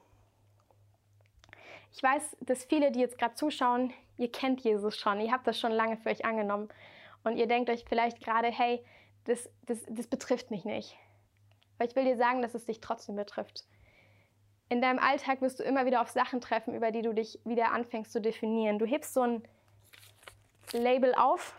Ich 1.93 2.01
weiß, 2.01 2.37
dass 2.41 2.65
viele, 2.65 2.91
die 2.91 2.99
jetzt 2.99 3.17
gerade 3.17 3.35
zuschauen, 3.35 3.93
ihr 4.17 4.31
kennt 4.31 4.61
Jesus 4.61 4.97
schon, 4.97 5.19
ihr 5.19 5.31
habt 5.31 5.45
das 5.45 5.59
schon 5.59 5.71
lange 5.71 5.97
für 5.97 6.09
euch 6.09 6.25
angenommen. 6.25 6.69
Und 7.23 7.37
ihr 7.37 7.47
denkt 7.47 7.69
euch 7.69 7.85
vielleicht 7.87 8.19
gerade, 8.23 8.49
hey, 8.49 8.83
das, 9.25 9.49
das, 9.67 9.79
das 9.87 10.07
betrifft 10.07 10.51
mich 10.51 10.65
nicht. 10.65 10.97
Aber 11.77 11.87
ich 11.87 11.95
will 11.95 12.03
dir 12.03 12.17
sagen, 12.17 12.41
dass 12.41 12.55
es 12.55 12.65
dich 12.65 12.81
trotzdem 12.81 13.15
betrifft. 13.15 13.65
In 14.69 14.81
deinem 14.81 14.99
Alltag 14.99 15.41
wirst 15.41 15.59
du 15.59 15.63
immer 15.63 15.85
wieder 15.85 16.01
auf 16.01 16.09
Sachen 16.09 16.41
treffen, 16.41 16.73
über 16.73 16.91
die 16.91 17.03
du 17.03 17.13
dich 17.13 17.39
wieder 17.45 17.71
anfängst 17.71 18.11
zu 18.11 18.19
definieren. 18.19 18.79
Du 18.79 18.85
hebst 18.85 19.13
so 19.13 19.21
ein 19.21 19.43
Label 20.71 21.13
auf, 21.15 21.55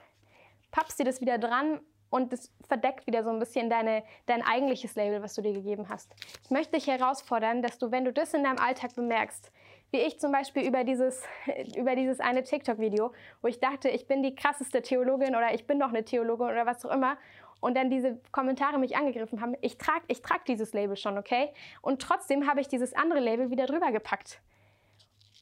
pappst 0.72 0.98
dir 0.98 1.04
das 1.04 1.20
wieder 1.20 1.38
dran 1.38 1.80
und 2.10 2.32
das 2.32 2.52
verdeckt 2.66 3.06
wieder 3.06 3.22
so 3.22 3.30
ein 3.30 3.38
bisschen 3.38 3.70
deine, 3.70 4.02
dein 4.26 4.42
eigentliches 4.42 4.96
Label, 4.96 5.22
was 5.22 5.34
du 5.34 5.42
dir 5.42 5.52
gegeben 5.52 5.88
hast. 5.88 6.12
Ich 6.42 6.50
möchte 6.50 6.72
dich 6.72 6.88
herausfordern, 6.88 7.62
dass 7.62 7.78
du, 7.78 7.92
wenn 7.92 8.04
du 8.04 8.12
das 8.12 8.34
in 8.34 8.42
deinem 8.42 8.58
Alltag 8.58 8.94
bemerkst, 8.96 9.52
wie 9.94 10.00
ich 10.00 10.18
zum 10.18 10.32
Beispiel 10.32 10.66
über 10.66 10.84
dieses, 10.84 11.22
über 11.76 11.94
dieses 11.94 12.20
eine 12.20 12.42
TikTok-Video, 12.42 13.12
wo 13.40 13.48
ich 13.48 13.60
dachte, 13.60 13.88
ich 13.88 14.06
bin 14.06 14.22
die 14.22 14.34
krasseste 14.34 14.82
Theologin 14.82 15.36
oder 15.36 15.54
ich 15.54 15.66
bin 15.66 15.78
doch 15.80 15.88
eine 15.88 16.04
Theologin 16.04 16.48
oder 16.48 16.66
was 16.66 16.84
auch 16.84 16.92
immer 16.92 17.16
und 17.60 17.76
dann 17.76 17.88
diese 17.88 18.20
Kommentare 18.30 18.78
mich 18.78 18.96
angegriffen 18.96 19.40
haben. 19.40 19.54
Ich 19.62 19.78
trage 19.78 20.04
ich 20.08 20.20
trag 20.20 20.44
dieses 20.44 20.74
Label 20.74 20.96
schon, 20.96 21.16
okay? 21.16 21.50
Und 21.80 22.02
trotzdem 22.02 22.46
habe 22.46 22.60
ich 22.60 22.68
dieses 22.68 22.92
andere 22.92 23.20
Label 23.20 23.50
wieder 23.50 23.66
drüber 23.66 23.90
gepackt. 23.90 24.40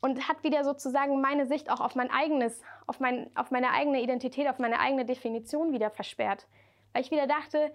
Und 0.02 0.28
hat 0.28 0.44
wieder 0.44 0.64
sozusagen 0.64 1.20
meine 1.20 1.46
Sicht 1.46 1.70
auch 1.70 1.80
auf 1.80 1.94
mein 1.94 2.10
eigenes, 2.10 2.60
auf, 2.86 3.00
mein, 3.00 3.30
auf 3.36 3.50
meine 3.50 3.70
eigene 3.70 4.02
Identität, 4.02 4.48
auf 4.48 4.58
meine 4.58 4.80
eigene 4.80 5.04
Definition 5.04 5.72
wieder 5.72 5.90
versperrt. 5.90 6.46
Weil 6.92 7.02
ich 7.02 7.10
wieder 7.10 7.26
dachte, 7.26 7.72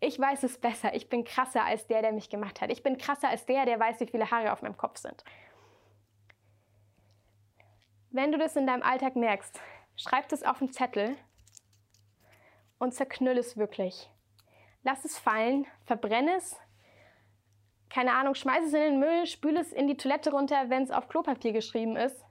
ich 0.00 0.18
weiß 0.18 0.42
es 0.42 0.58
besser. 0.58 0.94
Ich 0.94 1.08
bin 1.08 1.24
krasser 1.24 1.64
als 1.64 1.86
der, 1.86 2.02
der 2.02 2.12
mich 2.12 2.28
gemacht 2.28 2.60
hat. 2.60 2.70
Ich 2.72 2.82
bin 2.82 2.98
krasser 2.98 3.28
als 3.28 3.46
der, 3.46 3.66
der 3.66 3.78
weiß, 3.78 4.00
wie 4.00 4.06
viele 4.06 4.30
Haare 4.30 4.52
auf 4.52 4.60
meinem 4.60 4.76
Kopf 4.76 4.98
sind. 4.98 5.24
Wenn 8.14 8.30
du 8.30 8.36
das 8.36 8.56
in 8.56 8.66
deinem 8.66 8.82
Alltag 8.82 9.16
merkst, 9.16 9.58
schreib 9.96 10.28
das 10.28 10.42
auf 10.42 10.60
einen 10.60 10.70
Zettel 10.70 11.16
und 12.78 12.92
zerknüll 12.92 13.38
es 13.38 13.56
wirklich. 13.56 14.10
Lass 14.82 15.06
es 15.06 15.18
fallen, 15.18 15.66
verbrenne 15.86 16.36
es, 16.36 16.60
keine 17.88 18.12
Ahnung, 18.12 18.34
schmeiß 18.34 18.66
es 18.66 18.74
in 18.74 18.80
den 18.80 18.98
Müll, 18.98 19.26
spüle 19.26 19.60
es 19.60 19.72
in 19.72 19.86
die 19.86 19.96
Toilette 19.96 20.30
runter, 20.30 20.68
wenn 20.68 20.82
es 20.82 20.90
auf 20.90 21.08
Klopapier 21.08 21.52
geschrieben 21.52 21.96
ist 21.96 22.22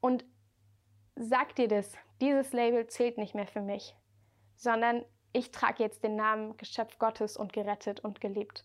und 0.00 0.24
sag 1.14 1.54
dir 1.56 1.68
das, 1.68 1.94
dieses 2.22 2.54
Label 2.54 2.86
zählt 2.86 3.18
nicht 3.18 3.34
mehr 3.34 3.46
für 3.46 3.60
mich, 3.60 3.94
sondern 4.56 5.04
ich 5.34 5.50
trage 5.50 5.82
jetzt 5.82 6.02
den 6.04 6.16
Namen 6.16 6.56
Geschöpf 6.56 6.98
Gottes 6.98 7.36
und 7.36 7.52
gerettet 7.52 8.00
und 8.00 8.22
geliebt. 8.22 8.64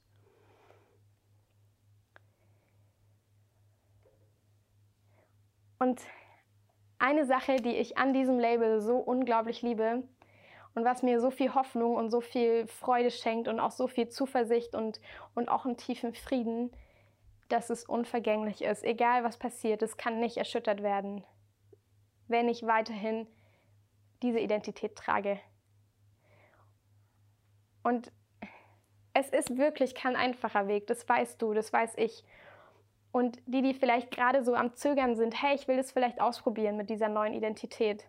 Und 5.86 6.02
eine 6.98 7.26
Sache, 7.26 7.58
die 7.58 7.76
ich 7.76 7.96
an 7.96 8.12
diesem 8.12 8.40
Label 8.40 8.82
so 8.82 8.98
unglaublich 8.98 9.62
liebe, 9.62 10.02
und 10.74 10.84
was 10.84 11.04
mir 11.04 11.22
so 11.22 11.30
viel 11.30 11.54
Hoffnung 11.54 11.96
und 11.96 12.10
so 12.10 12.22
viel 12.22 12.66
Freude 12.66 13.12
schenkt 13.12 13.48
und 13.48 13.60
auch 13.60 13.70
so 13.70 13.88
viel 13.88 14.10
Zuversicht 14.10 14.74
und, 14.74 15.00
und 15.36 15.48
auch 15.48 15.66
einen 15.66 15.78
tiefen 15.78 16.16
Frieden, 16.16 16.72
dass 17.50 17.70
es 17.70 17.86
unvergänglich 17.86 18.64
ist. 18.64 18.84
Egal 18.84 19.24
was 19.24 19.38
passiert, 19.38 19.84
es 19.84 19.96
kann 19.96 20.20
nicht 20.20 20.38
erschüttert 20.38 20.82
werden, 20.82 21.24
wenn 22.28 22.50
ich 22.50 22.64
weiterhin 22.64 23.28
diese 24.24 24.40
Identität 24.40 24.96
trage. 24.96 25.40
Und 27.84 28.12
es 29.14 29.30
ist 29.30 29.56
wirklich 29.56 29.94
kein 29.94 30.16
einfacher 30.16 30.68
Weg, 30.68 30.88
das 30.88 31.08
weißt 31.08 31.40
du, 31.40 31.54
das 31.54 31.72
weiß 31.72 31.94
ich. 31.98 32.24
Und 33.16 33.40
die, 33.46 33.62
die 33.62 33.74
vielleicht 33.74 34.12
gerade 34.12 34.44
so 34.44 34.56
am 34.56 34.76
Zögern 34.76 35.16
sind, 35.16 35.42
hey, 35.42 35.56
ich 35.56 35.68
will 35.68 35.78
das 35.78 35.92
vielleicht 35.92 36.20
ausprobieren 36.20 36.76
mit 36.76 36.90
dieser 36.90 37.08
neuen 37.08 37.34
Identität 37.34 38.06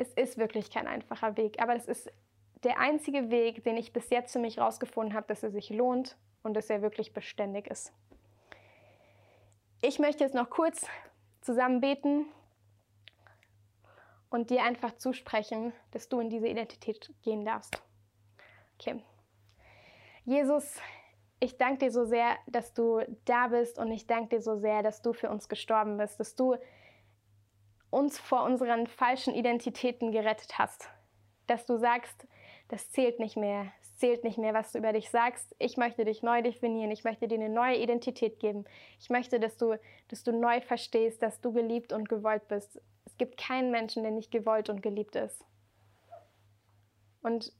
es 0.00 0.14
ist 0.14 0.38
wirklich 0.38 0.70
kein 0.70 0.86
einfacher 0.86 1.36
Weg, 1.36 1.60
aber 1.60 1.76
es 1.76 1.86
ist 1.86 2.10
der 2.64 2.78
einzige 2.78 3.30
Weg, 3.30 3.64
den 3.64 3.76
ich 3.76 3.92
bis 3.92 4.08
jetzt 4.10 4.32
für 4.32 4.38
mich 4.38 4.56
herausgefunden 4.56 5.14
habe, 5.14 5.26
dass 5.26 5.42
er 5.42 5.50
sich 5.50 5.68
lohnt 5.68 6.16
und 6.42 6.54
dass 6.54 6.70
er 6.70 6.80
wirklich 6.80 7.12
beständig 7.12 7.66
ist. 7.66 7.92
Ich 9.82 9.98
möchte 9.98 10.24
jetzt 10.24 10.34
noch 10.34 10.48
kurz 10.48 10.86
zusammen 11.42 11.80
beten 11.80 12.26
und 14.30 14.50
dir 14.50 14.62
einfach 14.62 14.96
zusprechen, 14.96 15.72
dass 15.90 16.08
du 16.08 16.20
in 16.20 16.30
diese 16.30 16.48
Identität 16.48 17.12
gehen 17.22 17.44
darfst. 17.44 17.82
Okay. 18.78 19.02
Jesus, 20.24 20.80
ich 21.40 21.56
danke 21.56 21.86
dir 21.86 21.90
so 21.90 22.04
sehr, 22.04 22.36
dass 22.46 22.74
du 22.74 23.00
da 23.24 23.48
bist 23.48 23.78
und 23.78 23.90
ich 23.90 24.06
danke 24.06 24.36
dir 24.36 24.42
so 24.42 24.56
sehr, 24.56 24.82
dass 24.82 25.00
du 25.00 25.14
für 25.14 25.30
uns 25.30 25.48
gestorben 25.48 25.96
bist, 25.96 26.20
dass 26.20 26.36
du 26.36 26.56
uns 27.88 28.18
vor 28.18 28.44
unseren 28.44 28.86
falschen 28.86 29.34
Identitäten 29.34 30.12
gerettet 30.12 30.58
hast. 30.58 30.90
Dass 31.46 31.64
du 31.64 31.78
sagst, 31.78 32.26
das 32.68 32.90
zählt 32.90 33.18
nicht 33.18 33.36
mehr. 33.36 33.72
Es 33.80 33.96
zählt 33.96 34.22
nicht 34.22 34.38
mehr, 34.38 34.54
was 34.54 34.70
du 34.70 34.78
über 34.78 34.92
dich 34.92 35.10
sagst. 35.10 35.56
Ich 35.58 35.76
möchte 35.78 36.04
dich 36.04 36.22
neu 36.22 36.42
definieren. 36.42 36.90
Ich 36.90 37.04
möchte 37.04 37.26
dir 37.26 37.34
eine 37.34 37.48
neue 37.48 37.78
Identität 37.78 38.38
geben. 38.38 38.64
Ich 39.00 39.08
möchte, 39.08 39.40
dass 39.40 39.56
du, 39.56 39.76
dass 40.08 40.22
du 40.22 40.32
neu 40.32 40.60
verstehst, 40.60 41.22
dass 41.22 41.40
du 41.40 41.52
geliebt 41.52 41.92
und 41.92 42.08
gewollt 42.08 42.46
bist. 42.48 42.80
Es 43.06 43.16
gibt 43.16 43.38
keinen 43.38 43.70
Menschen, 43.70 44.02
der 44.02 44.12
nicht 44.12 44.30
gewollt 44.30 44.68
und 44.68 44.82
geliebt 44.82 45.16
ist. 45.16 45.44
Und 47.22 47.52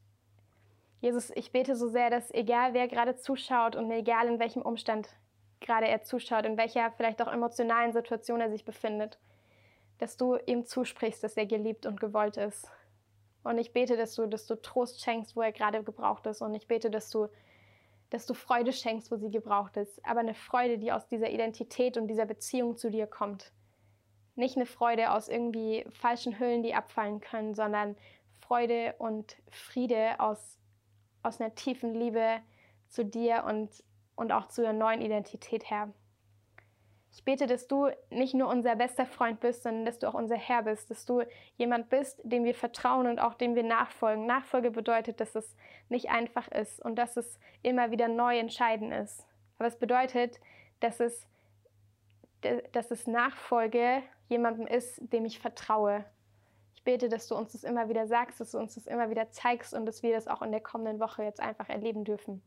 Jesus, 1.00 1.30
ich 1.34 1.50
bete 1.50 1.76
so 1.76 1.88
sehr, 1.88 2.10
dass 2.10 2.30
egal 2.32 2.74
wer 2.74 2.86
gerade 2.86 3.16
zuschaut 3.16 3.74
und 3.74 3.90
egal 3.90 4.28
in 4.28 4.38
welchem 4.38 4.62
Umstand 4.62 5.08
gerade 5.60 5.88
er 5.88 6.02
zuschaut, 6.02 6.44
in 6.44 6.58
welcher 6.58 6.90
vielleicht 6.92 7.22
auch 7.22 7.32
emotionalen 7.32 7.92
Situation 7.92 8.40
er 8.40 8.50
sich 8.50 8.64
befindet, 8.64 9.18
dass 9.98 10.16
du 10.16 10.36
ihm 10.46 10.64
zusprichst, 10.64 11.22
dass 11.24 11.36
er 11.36 11.46
geliebt 11.46 11.86
und 11.86 12.00
gewollt 12.00 12.36
ist. 12.36 12.68
Und 13.42 13.58
ich 13.58 13.72
bete, 13.72 13.96
dass 13.96 14.14
du, 14.14 14.26
dass 14.26 14.46
du 14.46 14.60
Trost 14.60 15.02
schenkst, 15.02 15.36
wo 15.36 15.42
er 15.42 15.52
gerade 15.52 15.82
gebraucht 15.82 16.26
ist. 16.26 16.42
Und 16.42 16.54
ich 16.54 16.66
bete, 16.66 16.90
dass 16.90 17.10
du, 17.10 17.28
dass 18.10 18.26
du 18.26 18.34
Freude 18.34 18.72
schenkst, 18.72 19.10
wo 19.10 19.16
sie 19.16 19.30
gebraucht 19.30 19.76
ist. 19.76 20.04
Aber 20.04 20.20
eine 20.20 20.34
Freude, 20.34 20.78
die 20.78 20.92
aus 20.92 21.06
dieser 21.06 21.30
Identität 21.30 21.96
und 21.96 22.08
dieser 22.08 22.26
Beziehung 22.26 22.76
zu 22.76 22.90
dir 22.90 23.06
kommt. 23.06 23.52
Nicht 24.36 24.56
eine 24.56 24.66
Freude 24.66 25.12
aus 25.12 25.28
irgendwie 25.28 25.86
falschen 25.90 26.38
Hüllen, 26.38 26.62
die 26.62 26.74
abfallen 26.74 27.20
können, 27.20 27.54
sondern 27.54 27.96
Freude 28.40 28.94
und 28.98 29.36
Friede 29.50 30.20
aus, 30.20 30.59
aus 31.22 31.40
einer 31.40 31.54
tiefen 31.54 31.94
Liebe 31.94 32.40
zu 32.88 33.04
dir 33.04 33.44
und 33.46 33.70
und 34.20 34.32
auch 34.32 34.48
zu 34.48 34.62
ihrer 34.62 34.74
neuen 34.74 35.00
Identität, 35.00 35.70
Herr. 35.70 35.88
Ich 37.12 37.24
bete, 37.24 37.46
dass 37.46 37.66
du 37.66 37.88
nicht 38.10 38.34
nur 38.34 38.48
unser 38.48 38.76
bester 38.76 39.06
Freund 39.06 39.40
bist, 39.40 39.62
sondern 39.62 39.86
dass 39.86 39.98
du 39.98 40.06
auch 40.06 40.14
unser 40.14 40.36
Herr 40.36 40.62
bist, 40.62 40.90
dass 40.90 41.06
du 41.06 41.22
jemand 41.56 41.88
bist, 41.88 42.20
dem 42.22 42.44
wir 42.44 42.54
vertrauen 42.54 43.06
und 43.06 43.18
auch 43.18 43.32
dem 43.32 43.54
wir 43.54 43.62
nachfolgen. 43.62 44.26
Nachfolge 44.26 44.70
bedeutet, 44.70 45.20
dass 45.20 45.34
es 45.34 45.56
nicht 45.88 46.10
einfach 46.10 46.48
ist 46.48 46.82
und 46.84 46.96
dass 46.96 47.16
es 47.16 47.40
immer 47.62 47.90
wieder 47.90 48.08
neu 48.08 48.38
entscheiden 48.38 48.92
ist. 48.92 49.26
Aber 49.58 49.68
es 49.68 49.78
bedeutet, 49.78 50.38
dass 50.80 51.00
es, 51.00 51.26
dass 52.72 52.90
es 52.90 53.06
Nachfolge 53.06 54.02
jemandem 54.28 54.66
ist, 54.66 55.00
dem 55.12 55.24
ich 55.24 55.40
vertraue. 55.40 56.04
Ich 56.80 56.84
bete, 56.84 57.10
dass 57.10 57.28
du 57.28 57.36
uns 57.36 57.52
das 57.52 57.62
immer 57.62 57.90
wieder 57.90 58.06
sagst, 58.06 58.40
dass 58.40 58.52
du 58.52 58.58
uns 58.58 58.74
das 58.74 58.86
immer 58.86 59.10
wieder 59.10 59.30
zeigst 59.30 59.74
und 59.74 59.84
dass 59.84 60.02
wir 60.02 60.14
das 60.14 60.26
auch 60.26 60.40
in 60.40 60.50
der 60.50 60.62
kommenden 60.62 60.98
Woche 60.98 61.22
jetzt 61.22 61.38
einfach 61.38 61.68
erleben 61.68 62.04
dürfen. 62.04 62.42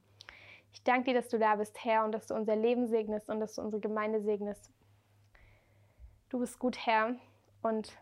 Ich 0.71 0.84
danke 0.84 1.11
dir, 1.11 1.13
dass 1.13 1.29
du 1.29 1.38
da 1.38 1.55
bist, 1.55 1.86
Herr, 1.86 2.03
und 2.03 2.13
dass 2.13 2.25
du 2.25 2.34
unser 2.34 2.55
Leben 2.55 2.88
segnest 2.88 3.29
und 3.29 3.39
dass 3.39 3.53
du 3.53 3.61
unsere 3.61 3.79
Gemeinde 3.79 4.21
segnest. 4.21 4.71
Du 6.29 6.39
bist 6.39 6.57
gut, 6.57 6.84
Herr, 6.84 7.15
und 7.61 7.95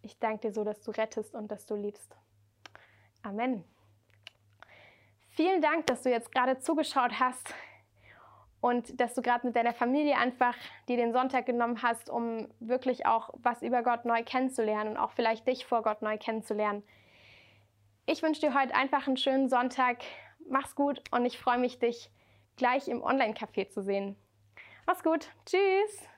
ich 0.00 0.18
danke 0.18 0.48
dir 0.48 0.54
so, 0.54 0.64
dass 0.64 0.80
du 0.80 0.92
rettest 0.92 1.34
und 1.34 1.52
dass 1.52 1.66
du 1.66 1.76
liebst. 1.76 2.16
Amen. 3.22 3.64
Vielen 5.28 5.60
Dank, 5.60 5.86
dass 5.88 6.04
du 6.04 6.10
jetzt 6.10 6.32
gerade 6.32 6.58
zugeschaut 6.58 7.20
hast 7.20 7.52
und 8.60 9.00
dass 9.00 9.14
du 9.14 9.22
gerade 9.22 9.46
mit 9.46 9.56
deiner 9.56 9.72
Familie 9.72 10.16
einfach 10.16 10.54
dir 10.88 10.96
den 10.96 11.12
Sonntag 11.12 11.46
genommen 11.46 11.82
hast, 11.82 12.10
um 12.10 12.48
wirklich 12.60 13.06
auch 13.06 13.30
was 13.34 13.62
über 13.62 13.82
Gott 13.82 14.04
neu 14.04 14.22
kennenzulernen 14.24 14.90
und 14.90 14.96
auch 14.96 15.12
vielleicht 15.12 15.46
dich 15.46 15.64
vor 15.66 15.82
Gott 15.82 16.02
neu 16.02 16.18
kennenzulernen. 16.18 16.82
Ich 18.06 18.22
wünsche 18.22 18.40
dir 18.40 18.54
heute 18.54 18.74
einfach 18.74 19.06
einen 19.06 19.16
schönen 19.16 19.48
Sonntag 19.48 19.98
mach's 20.50 20.74
gut 20.74 21.02
und 21.10 21.24
ich 21.24 21.38
freue 21.38 21.58
mich, 21.58 21.78
dich 21.78 22.10
gleich 22.56 22.88
im 22.88 23.02
Online-Café 23.02 23.68
zu 23.68 23.82
sehen. 23.82 24.16
Mach's 24.86 25.02
gut. 25.02 25.28
Tschüss. 25.46 26.08